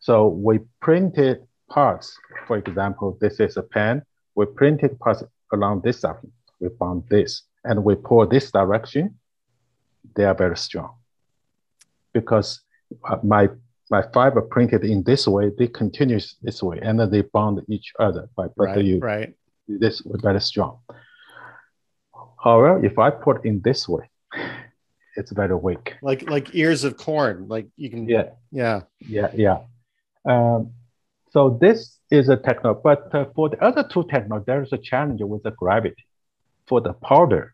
[0.00, 0.14] So
[0.46, 0.54] we
[0.86, 1.36] printed
[1.70, 2.06] parts.
[2.46, 4.02] For example, this is a pen.
[4.34, 5.22] We printed parts
[5.52, 6.32] along this direction.
[6.60, 7.30] We bond this,
[7.64, 9.18] and we pull this direction.
[10.16, 10.94] They are very strong.
[12.12, 12.60] because
[13.08, 13.48] uh, my
[13.90, 17.92] my fiber printed in this way, they continue this way, and then they bond each
[17.98, 18.28] other.
[18.36, 19.34] by but right, you right.
[19.68, 20.78] this very strong.
[22.42, 24.10] However, if I put in this way,
[25.16, 25.94] it's very weak.
[26.02, 27.48] Like like ears of corn.
[27.48, 28.08] Like you can.
[28.08, 28.82] Yeah, Yeah.
[29.00, 29.58] yeah, yeah.
[30.26, 30.72] Um,
[31.30, 34.78] so this is a techno, but uh, for the other two techno, there is a
[34.78, 36.04] challenge with the gravity.
[36.66, 37.53] For the powder,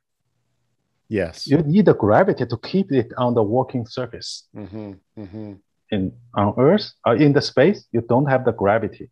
[1.19, 1.47] Yes.
[1.53, 4.31] you need the gravity to keep it on the working surface.
[4.57, 4.93] Mm-hmm.
[5.23, 5.53] Mm-hmm.
[5.97, 6.03] in
[6.41, 9.07] on Earth or in the space, you don't have the gravity.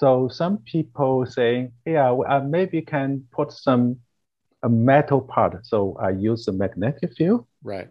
[0.00, 0.08] So
[0.40, 3.84] some people saying, yeah, well, I maybe can put some
[4.62, 5.52] a metal part.
[5.66, 7.88] So I use the magnetic field Right.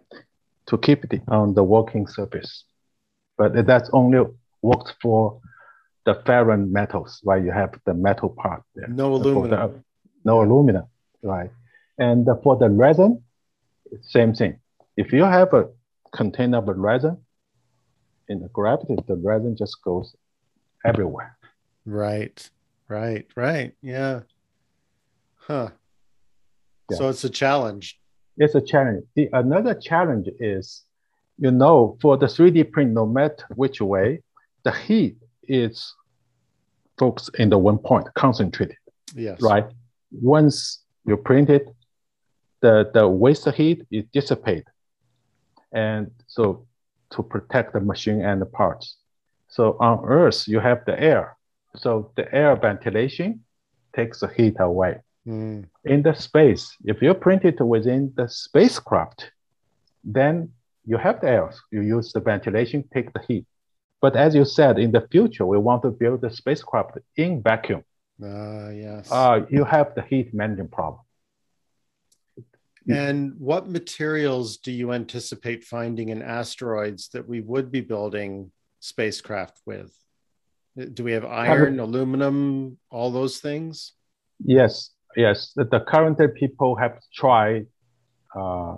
[0.70, 2.64] to keep it on the working surface.
[3.38, 4.20] But that's only
[4.62, 5.40] works for
[6.06, 8.88] the ferrous metals, where you have the metal part there.
[8.88, 9.84] No For the- aluminum.
[10.24, 10.86] no aluminum,
[11.22, 11.50] right?
[11.98, 13.22] And for the resin,
[14.00, 14.58] same thing.
[14.96, 15.68] If you have a
[16.12, 17.18] container of resin,
[18.28, 20.14] in the gravity, the resin just goes
[20.84, 21.36] everywhere.
[21.84, 22.48] Right.
[22.88, 23.26] Right.
[23.36, 23.72] Right.
[23.82, 24.20] Yeah.
[25.36, 25.70] Huh.
[26.90, 26.96] Yeah.
[26.96, 27.98] So it's a challenge.
[28.38, 29.04] It's a challenge.
[29.14, 30.84] The another challenge is,
[31.38, 34.22] you know, for the 3D print, no matter which way,
[34.62, 35.94] the heat is
[36.98, 38.76] focused in the one point, concentrated.
[39.14, 39.40] Yes.
[39.42, 39.66] right?
[40.10, 41.66] Once you print it,
[42.62, 44.64] the, the waste heat is dissipate.
[45.72, 46.66] And so
[47.10, 48.96] to protect the machine and the parts.
[49.48, 51.36] So on Earth, you have the air.
[51.76, 53.44] So the air ventilation
[53.94, 55.00] takes the heat away.
[55.26, 55.66] Mm.
[55.84, 59.30] In the space, if you print it within the spacecraft,
[60.02, 60.50] then
[60.86, 61.52] you have the air.
[61.70, 63.46] You use the ventilation, take the heat.
[64.00, 67.84] But as you said, in the future, we want to build the spacecraft in vacuum
[68.22, 69.10] Ah, yes.
[69.10, 71.02] uh, you have the heat management problem.
[72.88, 79.60] And what materials do you anticipate finding in asteroids that we would be building spacecraft
[79.66, 79.94] with?
[80.94, 83.92] Do we have iron, aluminum, all those things?
[84.44, 85.52] Yes, yes.
[85.54, 87.66] The, the current people have tried
[88.34, 88.76] uh,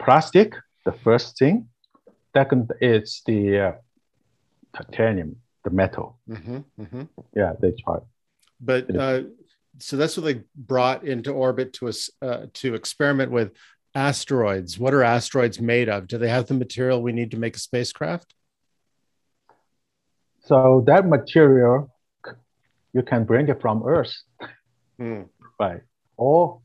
[0.00, 0.54] plastic,
[0.84, 1.68] the first thing.
[2.36, 3.72] Second is the uh,
[4.76, 6.18] titanium, the metal.
[6.26, 7.02] hmm hmm
[7.36, 8.02] Yeah, they tried.
[8.60, 9.22] But uh,
[9.78, 13.52] so that's what they brought into orbit to us uh, to experiment with
[13.94, 14.78] asteroids.
[14.78, 16.06] What are asteroids made of?
[16.06, 18.34] Do they have the material we need to make a spacecraft?
[20.44, 21.90] So that material,
[22.92, 24.14] you can bring it from Earth,
[25.00, 25.28] Mm.
[25.58, 25.80] right?
[26.16, 26.60] Or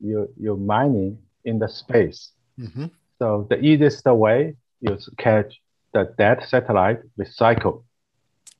[0.00, 2.32] you, you're mining in the space.
[2.58, 2.86] hmm
[3.18, 5.60] So the easiest way is catch
[5.92, 7.84] the dead satellite, recycle.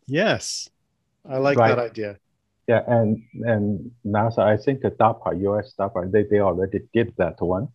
[0.07, 0.69] Yes,
[1.29, 1.69] I like Right.
[1.69, 2.19] that idea.
[2.71, 3.21] Yeah, and
[3.53, 7.67] and NASA, I think the DARPA, US DARPA, they, they already did that one.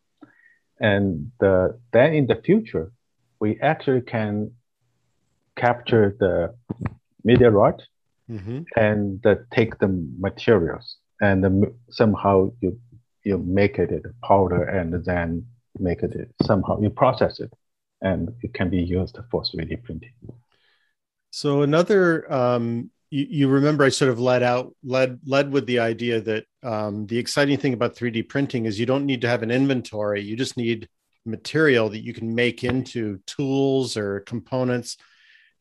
[0.79, 2.93] And the, then in the future,
[3.41, 4.51] we actually can
[5.57, 6.55] capture the
[7.25, 7.81] meteorite
[8.29, 9.89] hmm and uh, take the
[10.27, 12.79] materials and um, somehow you
[13.27, 15.45] you make it a powder and then
[15.77, 16.13] make it
[16.49, 17.51] somehow you process it
[18.01, 20.15] and it can be used for 3D printing.
[21.31, 25.79] So another, um, you, you remember I sort of led out, led led with the
[25.79, 29.43] idea that um, the exciting thing about 3D printing is you don't need to have
[29.43, 30.21] an inventory.
[30.21, 30.89] You just need
[31.25, 34.97] material that you can make into tools or components.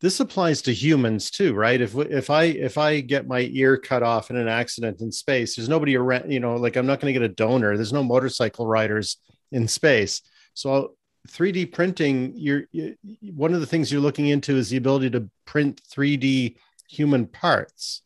[0.01, 1.81] This applies to humans too, right?
[1.81, 5.57] If if I if I get my ear cut off in an accident in space,
[5.57, 6.31] there's nobody around.
[6.31, 7.77] You know, like I'm not going to get a donor.
[7.77, 9.17] There's no motorcycle riders
[9.53, 10.21] in space.
[10.53, 10.97] So
[11.29, 12.97] 3D printing, you're you,
[13.35, 16.57] one of the things you're looking into is the ability to print 3D
[16.97, 18.03] human parts.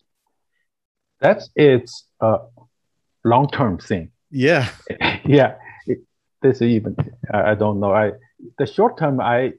[1.21, 2.39] That's its a
[3.25, 4.11] long-term thing.
[4.31, 4.69] Yeah.
[5.25, 5.99] yeah, it,
[6.43, 6.97] this even
[7.33, 7.93] I I don't know.
[7.93, 8.13] I
[8.59, 9.55] the short term I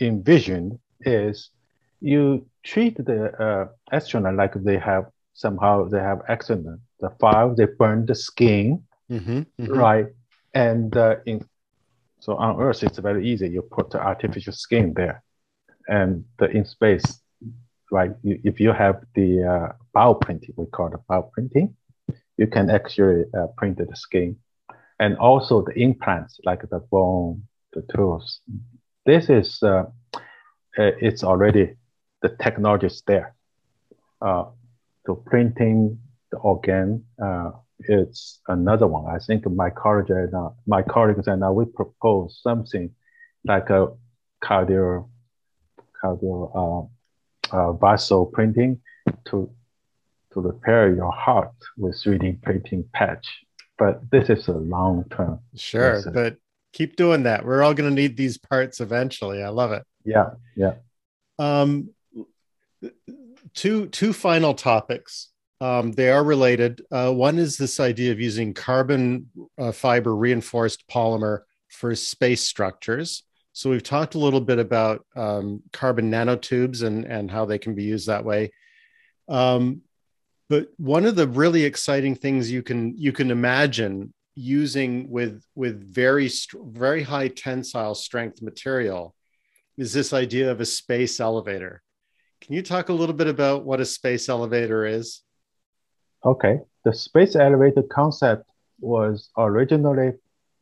[0.00, 1.50] envision is
[2.00, 5.04] you treat the uh, astronaut like they have
[5.34, 6.80] somehow they have accident.
[7.00, 10.06] The fire they burn the skin, Mm-hmm, right?
[10.54, 11.46] And uh, in
[12.20, 13.48] so on Earth it's very easy.
[13.48, 15.22] You put the artificial skin there,
[15.88, 17.20] and the, in space,
[17.94, 18.10] right?
[18.22, 21.74] You, if you have the uh, bioprinting, we call it bioprinting,
[22.36, 24.36] you can actually uh, print the skin,
[24.98, 27.42] and also the implants like the bone,
[27.72, 28.28] the tooth.
[29.06, 29.84] This is uh,
[30.78, 31.76] uh, it's already
[32.22, 33.34] the technology is there.
[34.20, 34.44] Uh,
[35.06, 35.98] so printing
[36.32, 39.04] the organ, uh, it's another one.
[39.14, 39.70] I think my
[40.08, 42.90] and uh, my colleagues and I we propose something
[43.44, 43.88] like a
[44.42, 45.08] cardio
[46.02, 46.90] cardio
[47.54, 48.80] uh, vessel printing
[49.26, 49.50] to
[50.32, 53.26] to repair your heart with 3D printing patch.
[53.78, 55.40] But this is a long term.
[55.54, 56.10] Sure, sir.
[56.10, 56.36] but
[56.74, 57.46] Keep doing that.
[57.46, 59.44] We're all going to need these parts eventually.
[59.44, 59.84] I love it.
[60.04, 60.74] Yeah, yeah.
[61.38, 61.90] Um,
[63.54, 65.28] two two final topics.
[65.60, 66.82] Um, they are related.
[66.90, 73.22] Uh, one is this idea of using carbon uh, fiber reinforced polymer for space structures.
[73.54, 77.74] So we've talked a little bit about um, carbon nanotubes and and how they can
[77.76, 78.50] be used that way.
[79.28, 79.82] Um,
[80.48, 85.94] but one of the really exciting things you can you can imagine using with with
[85.94, 89.14] very very high tensile strength material
[89.78, 91.80] is this idea of a space elevator.
[92.40, 95.22] Can you talk a little bit about what a space elevator is?
[96.24, 98.50] Okay, the space elevator concept
[98.80, 100.14] was originally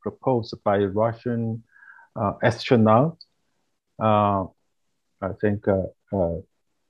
[0.03, 1.63] proposed by Russian
[2.43, 3.17] astronaut.
[3.99, 4.47] Uh,
[5.21, 6.41] I think uh, uh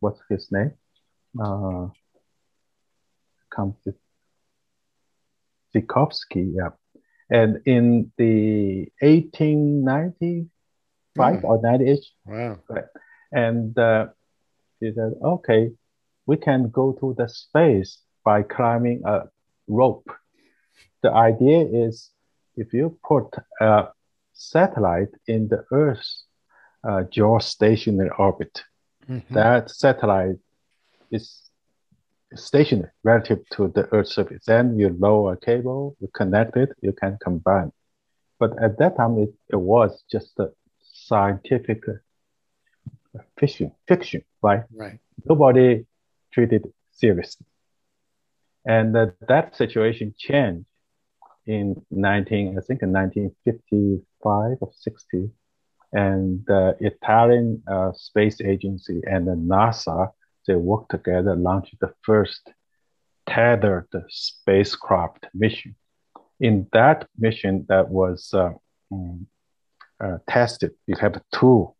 [0.01, 0.73] what's his name?
[1.39, 1.89] Uh,
[3.55, 3.77] comes
[5.75, 6.71] Tsiolkovsky, yeah.
[7.31, 10.51] And in the 1895
[11.17, 11.45] mm.
[11.45, 12.59] or 90 wow.
[12.69, 12.85] right?
[13.33, 14.09] And uh,
[14.81, 15.71] he said, okay,
[16.27, 19.23] we can go to the space by climbing a
[19.67, 20.11] rope.
[21.03, 22.11] The idea is
[22.57, 23.89] if you put a
[24.43, 26.25] satellite in the Earth's
[26.85, 28.63] uh, geostationary orbit,
[29.09, 29.35] mm-hmm.
[29.35, 30.37] that satellite
[31.11, 31.43] is
[32.35, 34.45] stationary relative to the Earth's surface.
[34.47, 37.73] Then you lower a cable, you connect it, you can combine.
[38.39, 40.49] But at that time, it, it was just a
[40.83, 41.85] scientific
[43.39, 44.65] fiction, fiction, right?
[44.75, 44.99] Right.
[45.25, 45.87] Nobody
[46.33, 47.47] treated it seriously.
[48.65, 50.67] And uh, that situation changed
[51.47, 52.93] in 19, I think in
[54.23, 55.31] 1955 or 60.
[55.93, 60.13] And the Italian uh, space agency and the NASA
[60.47, 62.51] they worked together, launched the first
[63.29, 65.77] tethered spacecraft mission.
[66.41, 68.51] In that mission that was uh,
[68.91, 69.27] um,
[70.03, 71.73] uh, tested, you have two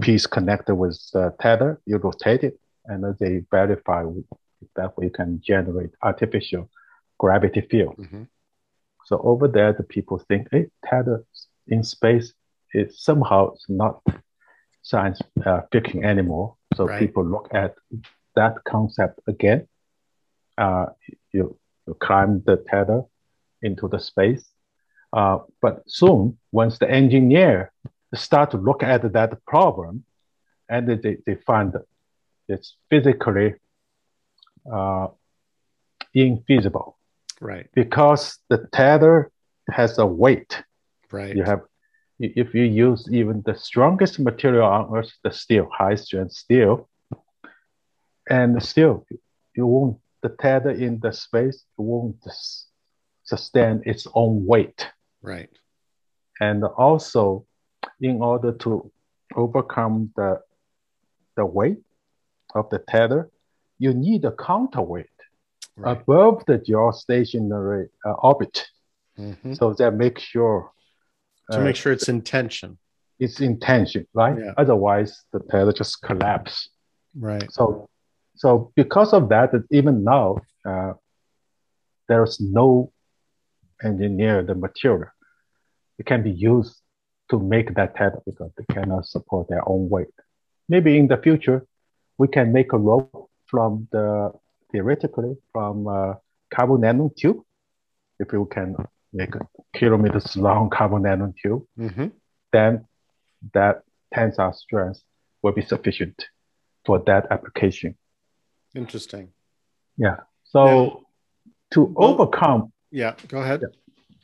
[0.00, 0.98] piece connected with
[1.40, 4.04] tether, you rotate it, and they verify
[4.76, 6.70] that way you can generate artificial
[7.18, 7.96] gravity field.
[7.98, 8.22] Mm-hmm.
[9.04, 11.24] So over there, the people think, hey, tether
[11.68, 12.32] in space
[12.74, 14.00] is somehow it's not
[14.82, 16.56] science uh, fiction anymore.
[16.74, 16.98] So right.
[16.98, 17.74] people look at
[18.34, 19.68] that concept again.
[20.58, 20.86] Uh,
[21.32, 23.02] you, you climb the tether
[23.62, 24.44] into the space.
[25.12, 27.72] Uh, but soon, once the engineer
[28.14, 30.04] start to look at that problem,
[30.68, 31.74] and they, they find
[32.48, 33.54] it's physically
[34.70, 35.08] uh,
[36.16, 36.94] infeasible.
[37.40, 37.68] Right.
[37.74, 39.30] Because the tether
[39.70, 40.62] has a weight.
[41.12, 41.36] Right.
[41.36, 41.60] You have
[42.18, 46.88] if you use even the strongest material on earth, the steel, high strength steel,
[48.28, 49.04] and still
[49.56, 52.16] you won't, the tether in the space won't
[53.24, 54.88] sustain its own weight.
[55.20, 55.50] Right.
[56.40, 57.46] And also,
[58.00, 58.90] in order to
[59.34, 60.40] overcome the,
[61.36, 61.78] the weight
[62.54, 63.30] of the tether,
[63.78, 65.06] you need a counterweight
[65.76, 65.92] right.
[65.96, 68.66] above the geostationary uh, orbit.
[69.18, 69.54] Mm-hmm.
[69.54, 70.71] So that makes sure
[71.52, 72.78] to uh, make sure it's intention.
[73.18, 74.36] It's intention, right?
[74.38, 74.52] Yeah.
[74.56, 76.70] Otherwise, the tether just collapse.
[77.14, 77.50] Right.
[77.52, 77.88] So,
[78.34, 80.94] so because of that, even now, uh,
[82.08, 82.92] there's no
[83.82, 85.10] engineer the material.
[85.98, 86.80] It can be used
[87.30, 90.08] to make that tether because they cannot support their own weight.
[90.68, 91.66] Maybe in the future,
[92.18, 94.32] we can make a rope from the
[94.70, 96.14] theoretically from uh,
[96.52, 97.42] carbon nanotube
[98.18, 98.74] if we can
[99.12, 99.40] make a
[99.74, 102.06] kilometers long carbon nanotube, mm-hmm.
[102.52, 102.86] then
[103.54, 103.82] that
[104.14, 105.02] tensile strength
[105.42, 106.24] will be sufficient
[106.84, 107.96] for that application.
[108.74, 109.28] Interesting.
[109.96, 110.16] Yeah.
[110.44, 111.04] So
[111.72, 112.72] to well, overcome.
[112.90, 113.62] Yeah, go ahead.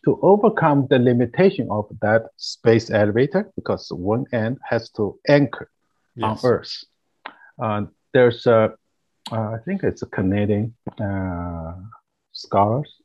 [0.05, 5.71] To overcome the limitation of that space elevator, because one end has to anchor
[6.15, 6.45] yes.
[6.45, 6.85] on Earth.
[7.61, 7.83] Uh,
[8.15, 8.75] there's a,
[9.33, 11.75] uh, I think it's a Canadian uh,
[12.33, 12.98] scholars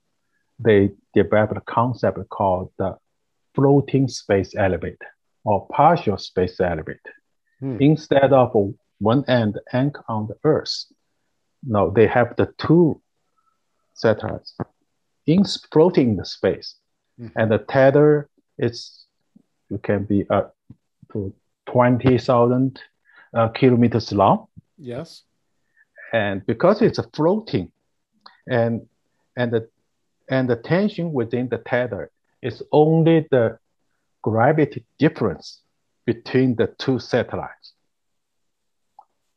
[0.60, 2.96] they developed a concept called the
[3.56, 5.08] floating space elevator
[5.44, 7.14] or partial space elevator.
[7.60, 7.78] Hmm.
[7.80, 8.52] Instead of
[9.00, 10.86] one end anchor on the Earth,
[11.66, 13.02] no, they have the two
[13.94, 14.56] satellites
[15.26, 16.76] in floating in the space,
[17.20, 17.38] mm-hmm.
[17.38, 19.06] and the tether is
[19.70, 20.56] it can be up
[21.12, 21.34] to
[21.66, 22.80] twenty thousand
[23.34, 24.48] uh, kilometers long.
[24.78, 25.24] Yes,
[26.12, 27.72] and because it's a floating,
[28.48, 28.86] and
[29.38, 29.70] and the
[30.30, 32.12] and the tension within the tether
[32.42, 33.58] is only the
[34.22, 35.62] gravity difference
[36.06, 37.74] between the two satellites.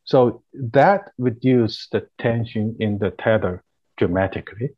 [0.05, 3.65] So that reduces the tension in the tether
[3.97, 4.71] dramatically.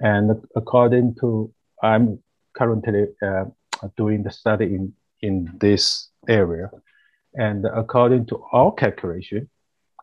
[0.00, 1.52] And according to,
[1.82, 2.22] I'm
[2.54, 3.44] currently uh,
[3.96, 6.70] doing the study in, in this area.
[7.34, 9.48] And according to our calculation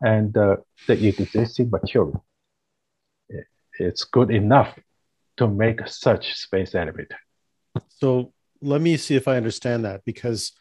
[0.02, 0.58] and uh,
[0.88, 2.24] the existing material,
[3.80, 4.78] it's good enough
[5.38, 7.18] to make such space elevator.
[7.90, 10.52] So let me see if I understand that because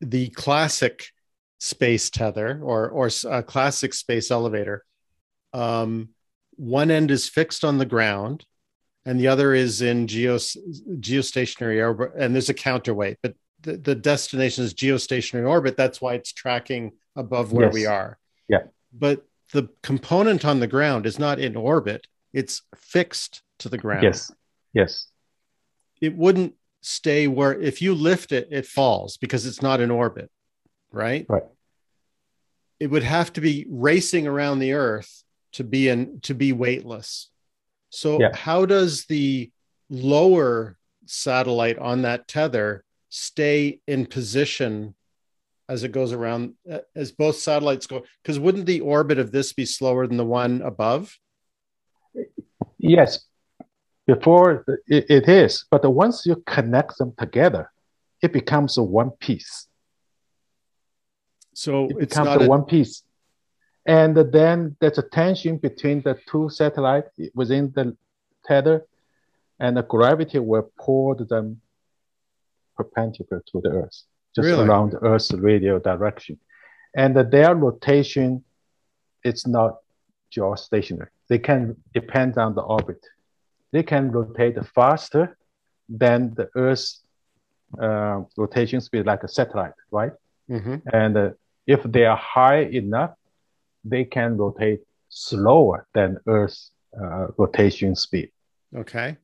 [0.00, 1.06] the classic
[1.58, 4.84] space tether or or a classic space elevator,
[5.52, 6.10] um,
[6.56, 8.44] one end is fixed on the ground,
[9.04, 13.94] and the other is in geo geostationary orbit, and there's a counterweight, but the, the
[13.94, 15.76] destination is geostationary orbit.
[15.76, 17.74] That's why it's tracking above where Yes.
[17.74, 18.18] we are.
[18.48, 18.64] Yeah.
[18.92, 24.02] But the component on the ground is not in orbit; it's fixed to the ground.
[24.02, 24.30] Yes,
[24.72, 25.06] yes,
[26.00, 30.28] it wouldn't stay where if you lift it it falls because it's not in orbit
[30.90, 31.44] right Right.
[32.80, 37.30] it would have to be racing around the earth to be in to be weightless
[37.90, 38.34] so Yeah.
[38.34, 39.52] how does the
[39.88, 44.96] lower satellite on that tether stay in position
[45.68, 46.54] as it goes around
[46.96, 50.62] as both satellites go because wouldn't the orbit of this be slower than the one
[50.62, 51.16] above
[52.78, 53.24] yes.
[54.14, 54.64] Before
[54.96, 57.64] it, it is, but once you connect them together,
[58.24, 59.52] it becomes a one piece.
[61.64, 62.94] so It it's becomes not a a, one piece.
[64.00, 67.10] And then there's a tension between the two satellites
[67.40, 67.96] within the
[68.48, 68.78] tether,
[69.62, 71.46] and the gravity will pull them
[72.76, 73.98] perpendicular to the Earth,
[74.34, 74.64] just Really?
[74.66, 76.34] around the Earth's radial direction.
[77.02, 78.44] And their rotation
[79.30, 79.72] is not
[80.34, 81.12] geostationary.
[81.30, 81.60] They can
[81.98, 83.02] depend on the orbit.
[83.72, 85.36] They can rotate faster
[85.88, 87.02] than the Earth's
[87.80, 90.12] uh, rotation speed, like a satellite, right?
[90.50, 90.82] Mhm.
[90.92, 91.30] And uh,
[91.66, 93.14] if they are high enough,
[93.84, 96.70] they can rotate slower than Earth's
[97.00, 98.30] uh, rotation speed.
[98.76, 99.16] Okay.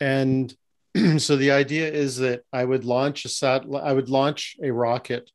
[0.00, 0.54] And
[1.18, 5.30] so the idea is that I would launch a sat I would launch a rocket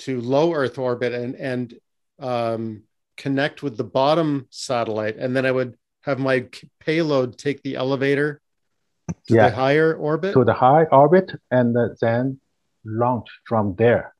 [0.00, 1.74] to low Earth orbit and and
[2.18, 2.82] um,
[3.16, 5.76] connect with the bottom satellite, and then I would
[6.08, 6.46] have my
[6.80, 8.40] payload take the elevator
[9.26, 9.50] to Yeah.
[9.50, 10.32] the higher orbit.
[10.32, 12.40] to the high orbit and then
[12.84, 14.14] launch from there.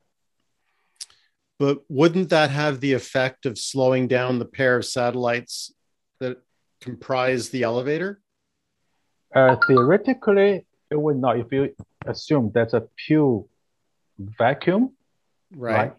[1.57, 5.73] But wouldn't that have the effect of slowing down the pair of satellites
[6.19, 6.37] that
[6.79, 8.21] comprise the elevator?
[9.35, 11.75] Uh, theoretically, it would not if you
[12.05, 13.45] assume that's a pure
[14.19, 14.93] vacuum,
[15.51, 15.93] Right.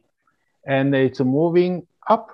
[0.65, 2.29] And it's moving up,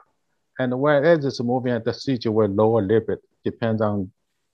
[0.59, 3.21] and whereas it's moving at the CG will lower a little bit,
[3.51, 3.97] depends on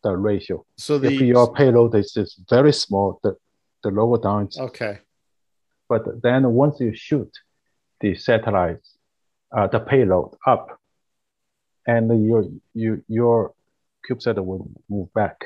[0.05, 0.57] the ratio.
[0.77, 3.37] So the if your payload is, is very small, the,
[3.83, 4.95] the lower down okay.
[5.89, 7.33] But then once you shoot
[8.01, 8.89] the satellites,
[9.57, 10.65] uh, the payload up,
[11.87, 13.55] and your you your
[14.05, 15.37] CubeSat will move back.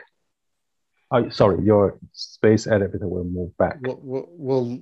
[1.11, 3.79] Oh, sorry, your space elevator will move back.
[3.83, 4.79] Well, well,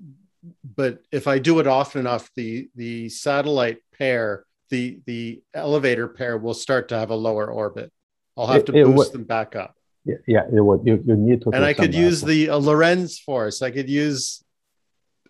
[0.77, 6.39] but if I do it often enough, the the satellite pair, the the elevator pair
[6.39, 7.93] will start to have a lower orbit.
[8.37, 10.80] I'll have It- to boost would- them back up, Yeah, yeah, it would.
[10.87, 11.51] You, you need to.
[11.51, 13.62] and I could use the uh, Lorentz force.
[13.62, 14.43] I could use,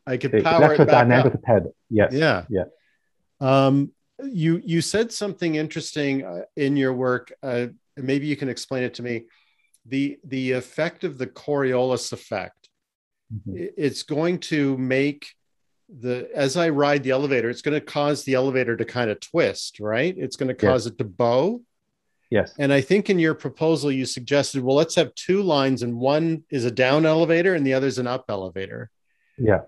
[0.06, 1.42] I could the power it back up.
[1.44, 1.70] tether.
[1.90, 2.12] Yes.
[2.12, 2.64] Yeah, Yeah.
[3.40, 3.92] Um,
[4.22, 7.32] you you said something interesting uh, in your work.
[7.42, 9.24] Uh, maybe you can explain it to me.
[9.86, 12.68] The the effect of the Coriolis effect.
[13.34, 13.70] Mhm.
[13.76, 15.26] it's going to make
[15.88, 19.18] the as I ride the elevator, it's going to cause the elevator to kind of
[19.20, 20.14] twist, right?
[20.16, 21.62] It's going to cause it to bow.
[22.34, 22.52] Yes.
[22.58, 26.42] And I think in your proposal, you suggested, well, let's have two lines, and one
[26.50, 28.90] is a down elevator and the other is an up elevator.
[29.38, 29.60] Yeah.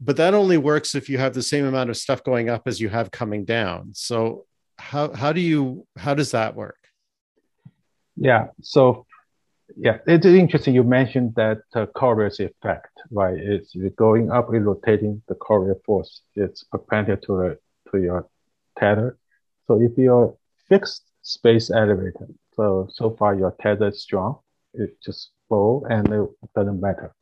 [0.00, 2.80] But that only works if you have the same amount of stuff going up as
[2.80, 3.90] you have coming down.
[3.92, 4.46] So
[4.78, 6.78] how how do you how does that work?
[8.16, 8.46] Yeah.
[8.62, 9.04] So,
[9.76, 10.74] yeah, it's interesting.
[10.74, 13.36] You mentioned that uh, Coriolis effect, right?
[13.36, 16.22] It's going up, it's rotating the Coriolis force.
[16.34, 17.60] It's perpendicular
[17.90, 18.26] to your
[18.78, 19.18] tether.
[19.66, 20.34] So if you're
[20.70, 24.38] fixed space elevator, so so far your tether is strong,
[24.74, 27.12] it just flow and it doesn't matter.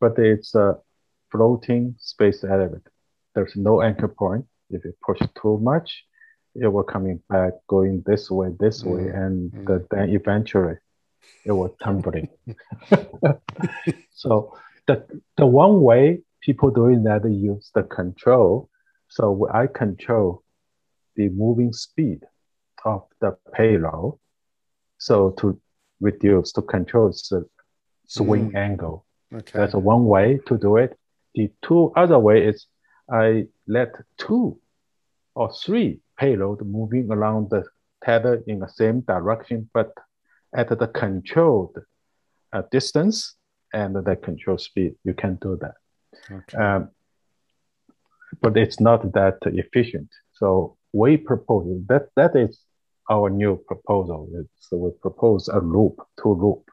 [0.00, 0.78] But it's a
[1.30, 2.90] floating space elevator.
[3.34, 4.46] There's no anchor point.
[4.70, 6.04] If you push too much,
[6.54, 9.66] it will coming back, going this way, this way, Mm, and mm.
[9.66, 10.76] the, then eventually
[11.44, 12.28] it will tumbling.
[14.12, 14.56] so
[14.86, 15.04] the
[15.36, 18.70] the one way people doing that they use the control.
[19.08, 20.42] So I control
[21.16, 22.22] the moving speed
[22.84, 24.18] of the payload.
[24.98, 25.60] So to
[26.00, 27.46] reduce to control the
[28.06, 29.06] swing angle.
[29.32, 29.58] Okay.
[29.58, 30.98] That's one way to do it.
[31.34, 32.66] The two other way is
[33.10, 34.58] I let two
[35.34, 37.64] or three payload moving along the
[38.04, 39.92] tether in the same direction, but
[40.54, 41.78] at the controlled
[42.52, 43.34] uh, distance
[43.72, 45.74] and the control speed, you can do that.
[46.30, 46.58] Okay.
[46.58, 46.90] Um,
[48.40, 50.10] but it's not that efficient.
[50.34, 52.60] So we propose that that is
[53.10, 54.28] our new proposal.
[54.60, 56.64] So we propose a loop, two loop.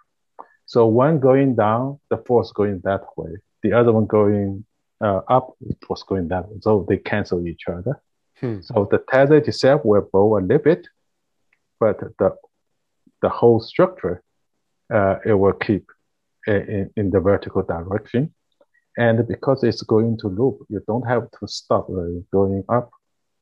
[0.65, 3.31] So one going down, the force going that way.
[3.63, 4.65] The other one going
[5.01, 6.57] uh, up, it was going that way.
[6.61, 8.01] So they cancel each other.
[8.39, 8.61] Hmm.
[8.61, 10.87] So the tether itself will bow a little bit,
[11.79, 12.35] but the
[13.21, 14.23] the whole structure
[14.93, 15.85] uh, it will keep
[16.47, 18.33] in, in the vertical direction.
[18.97, 22.91] And because it's going to loop, you don't have to stop uh, going up,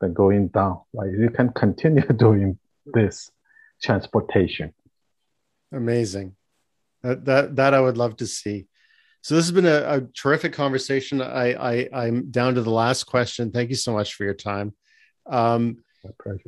[0.02, 0.82] then going down.
[0.94, 1.12] Right?
[1.12, 2.58] You can continue doing
[2.94, 3.32] this
[3.82, 4.74] transportation.
[5.72, 6.36] Amazing.
[7.04, 8.68] That, that that I would love to see.
[9.22, 11.22] So this has been a, a terrific conversation.
[11.22, 13.52] I, I I'm down to the last question.
[13.52, 14.74] Thank you so much for your time.
[15.26, 15.78] Um,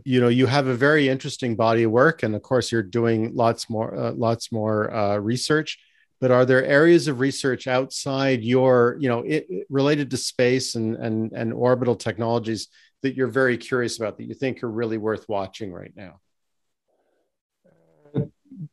[0.03, 3.33] you know you have a very interesting body of work and of course you're doing
[3.33, 5.79] lots more uh, lots more uh, research
[6.21, 10.75] but are there areas of research outside your you know it, it related to space
[10.75, 12.67] and and and orbital technologies
[13.01, 16.19] that you're very curious about that you think are really worth watching right now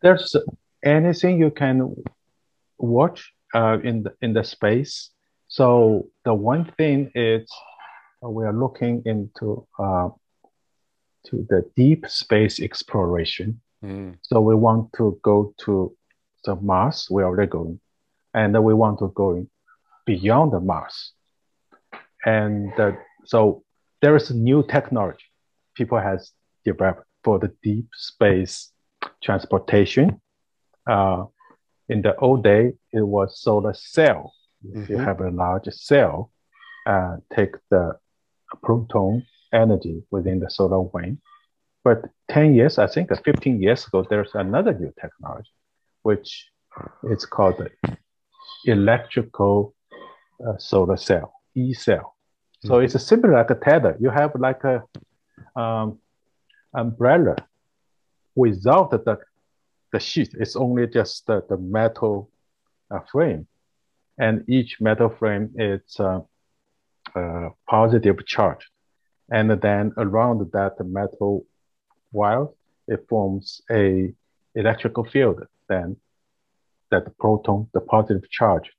[0.03, 0.37] There's
[0.85, 1.95] anything you can
[2.79, 5.11] watch uh, in the in the space.
[5.49, 7.51] So the one thing is
[8.25, 10.09] uh, we are looking into uh,
[11.27, 13.61] to the deep space exploration.
[13.85, 15.97] Mm, So we want to go to
[16.45, 17.09] the Mars.
[17.11, 17.81] We're already going,
[18.35, 19.47] and we want to go
[20.05, 21.13] beyond the Mars.
[22.25, 22.93] And uh,
[23.25, 23.65] so
[24.03, 25.27] there is a new technology
[25.77, 26.33] people has
[26.65, 28.73] developed for the deep space
[29.23, 30.21] transportation.
[30.87, 31.25] Uh,
[31.89, 34.33] in the old day, it was solar cell.
[34.65, 35.05] If you Mhm.
[35.05, 36.31] have a large cell,
[36.87, 37.99] uh, take the
[38.63, 41.19] proton energy within the solar wind.
[41.85, 45.53] But 10 years, I think uh, 15 years ago, there's another new technology,
[46.03, 46.51] which
[47.05, 47.71] is called the
[48.65, 49.75] electrical
[50.47, 52.17] uh, solar cell, E cell.
[52.65, 53.97] So it's similar like a tether.
[54.01, 54.83] You have like a
[55.61, 56.01] um,
[56.75, 57.37] umbrella
[58.37, 59.19] without the,
[59.93, 60.35] the sheet.
[60.39, 62.31] It's only just the, the metal
[62.91, 63.49] uh, frame.
[64.19, 66.21] And each metal frame is uh,
[67.15, 68.65] uh, positive charge.
[69.31, 71.45] And then around that metal
[72.13, 72.47] wire,
[72.87, 74.15] it forms a
[74.55, 75.43] electrical field.
[75.69, 75.97] Then
[76.91, 78.71] that proton, the positive charge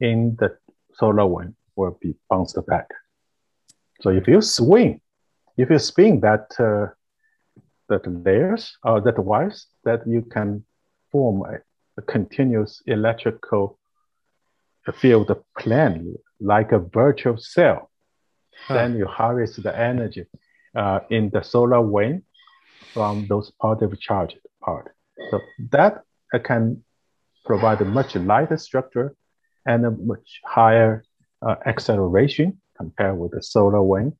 [0.00, 0.56] in the
[0.94, 2.88] solar wind will be bounced back.
[4.00, 5.00] So if you swing,
[5.56, 6.92] if you spin that uh,
[7.92, 10.64] that layers or that wires, that you can
[11.10, 11.56] form a,
[12.00, 13.78] a continuous electrical
[15.00, 17.90] field plan like a virtual cell.
[18.66, 18.74] Huh.
[18.74, 20.24] Then you harvest the energy
[20.74, 22.22] uh, in the solar wind
[22.94, 24.86] from those positive charged part.
[25.30, 25.40] So
[25.70, 26.02] that
[26.34, 26.82] uh, can
[27.44, 29.14] provide a much lighter structure
[29.66, 31.04] and a much higher
[31.46, 34.12] uh, acceleration compared with the solar wind.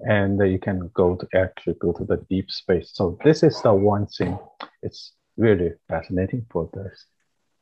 [0.00, 2.90] And you can go to actually go to the deep space.
[2.94, 4.38] So this is the one thing.
[4.82, 7.06] It's really fascinating for this.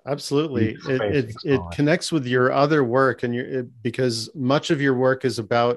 [0.07, 4.81] absolutely it, it, it connects with your other work and your it, because much of
[4.81, 5.76] your work is about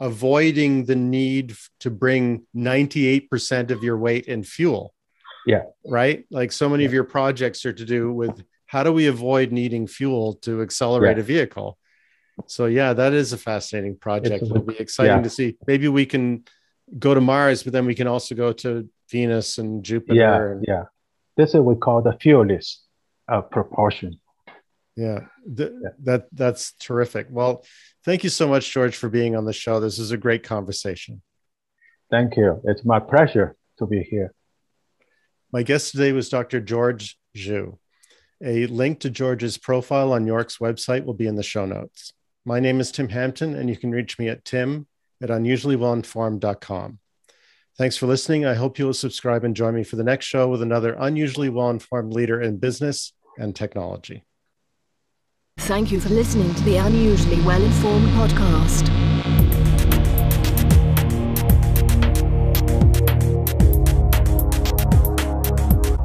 [0.00, 4.92] avoiding the need to bring 98% of your weight in fuel
[5.46, 5.62] Yeah.
[5.86, 9.52] right like so many of your projects are to do with how do we avoid
[9.52, 11.22] needing fuel to accelerate Yeah.
[11.22, 11.78] a vehicle
[12.46, 15.22] so yeah that is a fascinating project it'll be exciting yeah.
[15.22, 16.44] to see maybe we can
[16.98, 20.64] go to mars but then we can also go to venus and jupiter Yeah, and,
[20.66, 20.84] yeah.
[21.36, 22.76] This is what we call the fuelless
[23.28, 24.20] uh, propulsion.
[24.96, 25.20] Yeah,
[25.56, 25.90] th- Yeah.
[26.04, 27.28] that that's terrific.
[27.30, 27.64] Well,
[28.04, 29.80] thank you so much, George, for being on the show.
[29.80, 31.22] This is a great conversation.
[32.10, 32.60] Thank you.
[32.64, 34.34] It's my pleasure to be here.
[35.52, 36.60] My guest today was Dr.
[36.60, 37.78] George Zhu.
[38.44, 42.12] A link to George's profile on York's website will be in the show notes.
[42.44, 44.86] My name is Tim Hampton, and you can reach me at tim
[45.22, 46.98] at unusuallywellinformed.com.
[47.78, 48.44] Thanks for listening.
[48.44, 51.48] I hope you will subscribe and join me for the next show with another unusually
[51.48, 54.24] well informed leader in business and technology.
[55.58, 59.11] Thank you for listening to the Unusually Well Informed podcast.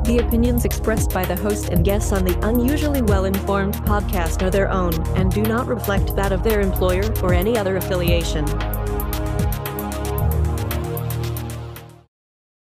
[0.08, 4.50] The opinions expressed by the host and guests on the Unusually Well Informed podcast are
[4.50, 8.46] their own and do not reflect that of their employer or any other affiliation.